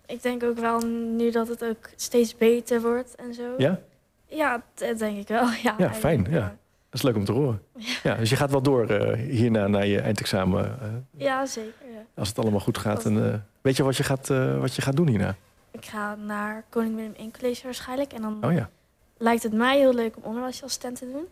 [0.07, 0.79] ik denk ook wel
[1.15, 3.53] nu dat het ook steeds beter wordt en zo.
[3.57, 3.79] Ja?
[4.25, 5.49] Ja, dat denk ik wel.
[5.63, 6.27] Ja, ja fijn.
[6.29, 6.55] Ja.
[6.89, 7.61] Dat is leuk om te horen.
[8.03, 8.15] Ja.
[8.15, 10.79] dus je gaat wel door uh, hierna naar je eindexamen.
[10.81, 10.87] Uh,
[11.25, 11.73] ja, zeker.
[11.91, 12.05] Ja.
[12.15, 13.05] Als het allemaal goed gaat.
[13.05, 14.27] En, uh, weet je wat je, gaat,
[14.59, 15.35] wat je gaat doen hierna?
[15.71, 18.13] Ik ga naar Koning Willem 1 College waarschijnlijk.
[18.13, 18.69] En dan oh, ja.
[19.17, 21.27] lijkt het mij heel leuk om onderwijsassistent te doen.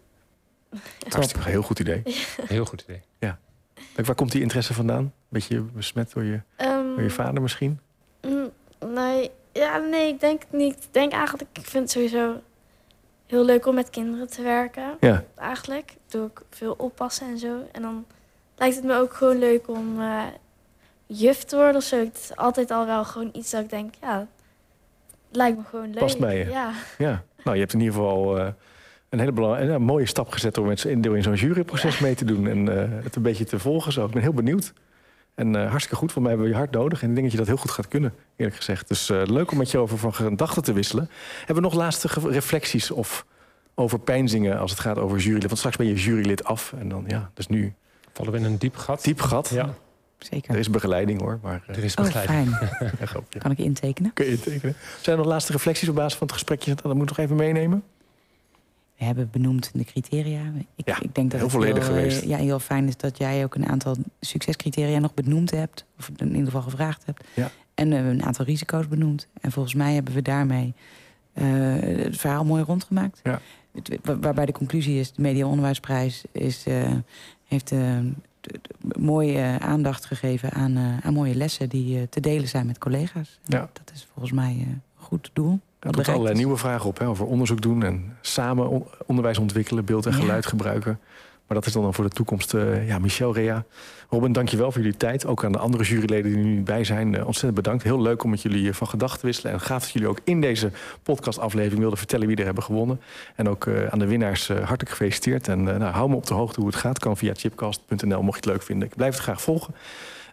[1.09, 2.01] Hartstikke heel goed idee.
[2.41, 3.01] Heel goed idee.
[3.19, 3.39] Ja.
[3.95, 5.13] Waar komt die interesse vandaan?
[5.29, 7.79] Beetje besmet door je, um, door je vader misschien?
[9.79, 10.73] Nee, ja, nee, ik denk het niet.
[10.73, 12.41] Ik denk eigenlijk, ik vind het sowieso
[13.25, 14.97] heel leuk om met kinderen te werken.
[14.99, 15.23] Ja.
[15.35, 15.91] Eigenlijk.
[15.91, 17.57] Ik doe ook veel oppassen en zo.
[17.71, 18.05] En dan
[18.55, 20.23] lijkt het me ook gewoon leuk om uh,
[21.05, 21.97] juf te worden of zo.
[21.97, 24.19] Het is altijd al wel gewoon iets dat ik denk, ja,
[25.27, 25.99] het lijkt me gewoon leuk.
[25.99, 26.49] Past bij je.
[26.49, 26.71] Ja.
[26.97, 27.23] ja.
[27.43, 28.47] Nou, je hebt in ieder geval uh,
[29.09, 32.25] een hele belangrijke, een mooie stap gezet door met in, in zo'n juryproces mee te
[32.25, 33.91] doen en uh, het een beetje te volgen.
[33.91, 34.05] Zo.
[34.05, 34.73] Ik ben heel benieuwd.
[35.35, 37.01] En uh, hartstikke goed, voor mij hebben we je hard nodig.
[37.01, 38.87] En ik denk dat je dat heel goed gaat kunnen, eerlijk gezegd.
[38.87, 41.09] Dus uh, leuk om met je over van gedachten te wisselen.
[41.37, 43.25] Hebben we nog laatste reflecties of
[43.75, 45.45] over pijnzingen als het gaat over jurylid?
[45.45, 47.73] Want straks ben je jurylid af en dan, ja, dus nu...
[48.13, 49.03] Vallen we in een diep gat.
[49.03, 49.49] Diep gat.
[49.49, 49.73] Ja.
[50.17, 50.53] Zeker.
[50.53, 51.39] Er is begeleiding hoor.
[51.41, 52.51] Maar, uh, er is begeleiding.
[52.51, 53.23] Oh, fijn.
[53.37, 54.13] kan ik intekenen?
[54.13, 54.75] Kun je intekenen.
[55.01, 56.73] Zijn er nog laatste reflecties op basis van het gesprekje?
[56.73, 57.83] Dat moet ik nog even meenemen.
[58.97, 60.41] We hebben benoemd de criteria.
[60.75, 62.23] Ik, ja, ik denk dat heel volledig heel, geweest.
[62.23, 65.85] Ja, heel fijn is dat jij ook een aantal succescriteria nog benoemd hebt.
[65.99, 67.23] Of in ieder geval gevraagd hebt.
[67.33, 67.51] Ja.
[67.73, 69.27] En uh, een aantal risico's benoemd.
[69.41, 70.73] En volgens mij hebben we daarmee
[71.33, 71.45] uh,
[72.03, 73.19] het verhaal mooi rondgemaakt.
[73.23, 73.39] Ja.
[74.01, 76.91] waarbij de conclusie is, de Media Onderwijsprijs is, uh,
[77.45, 77.73] heeft
[78.97, 83.39] mooie aandacht gegeven aan, aan mooie lessen die te delen zijn met collega's.
[83.45, 83.69] Ja.
[83.73, 85.59] Dat is volgens mij een goed doel.
[85.85, 90.05] Er komt allerlei nieuwe vragen op, hè, over onderzoek doen en samen onderwijs ontwikkelen, beeld
[90.05, 90.49] en geluid ja.
[90.49, 90.99] gebruiken.
[91.47, 92.53] Maar dat is dan voor de toekomst.
[92.53, 93.65] Uh, ja, Michel Rea.
[94.09, 95.25] Robin, dankjewel voor jullie tijd.
[95.25, 97.13] Ook aan de andere juryleden die nu bij zijn.
[97.13, 97.83] Uh, ontzettend bedankt.
[97.83, 99.51] Heel leuk om met jullie van gedachten te wisselen.
[99.53, 100.71] En gaaf dat jullie ook in deze
[101.03, 103.01] podcastaflevering wilden vertellen wie er hebben gewonnen.
[103.35, 105.47] En ook uh, aan de winnaars hartelijk gefeliciteerd.
[105.47, 106.99] En nou, hou me op de hoogte hoe het gaat.
[106.99, 108.87] Kan via chipcast.nl mocht je het leuk vinden.
[108.87, 109.73] Ik blijf het graag volgen.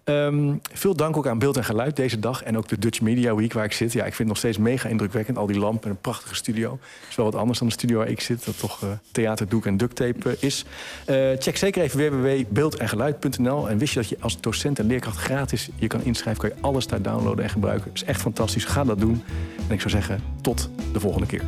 [0.05, 2.43] Um, veel dank ook aan Beeld en Geluid deze dag.
[2.43, 3.93] En ook de Dutch Media Week waar ik zit.
[3.93, 5.39] Ja, ik vind het nog steeds mega indrukwekkend.
[5.39, 6.71] Al die lampen en een prachtige studio.
[6.71, 8.45] Het is wel wat anders dan de studio waar ik zit.
[8.45, 10.65] Dat toch uh, theater, doek en ducttape uh, is.
[11.11, 13.69] Uh, check zeker even www.beeldengeluid.nl.
[13.69, 16.49] En wist je dat je als docent en leerkracht gratis je kan inschrijven.
[16.49, 17.87] Kan je alles daar downloaden en gebruiken.
[17.87, 18.65] Dat is echt fantastisch.
[18.65, 19.23] Ga dat doen.
[19.69, 21.43] En ik zou zeggen, tot de volgende keer.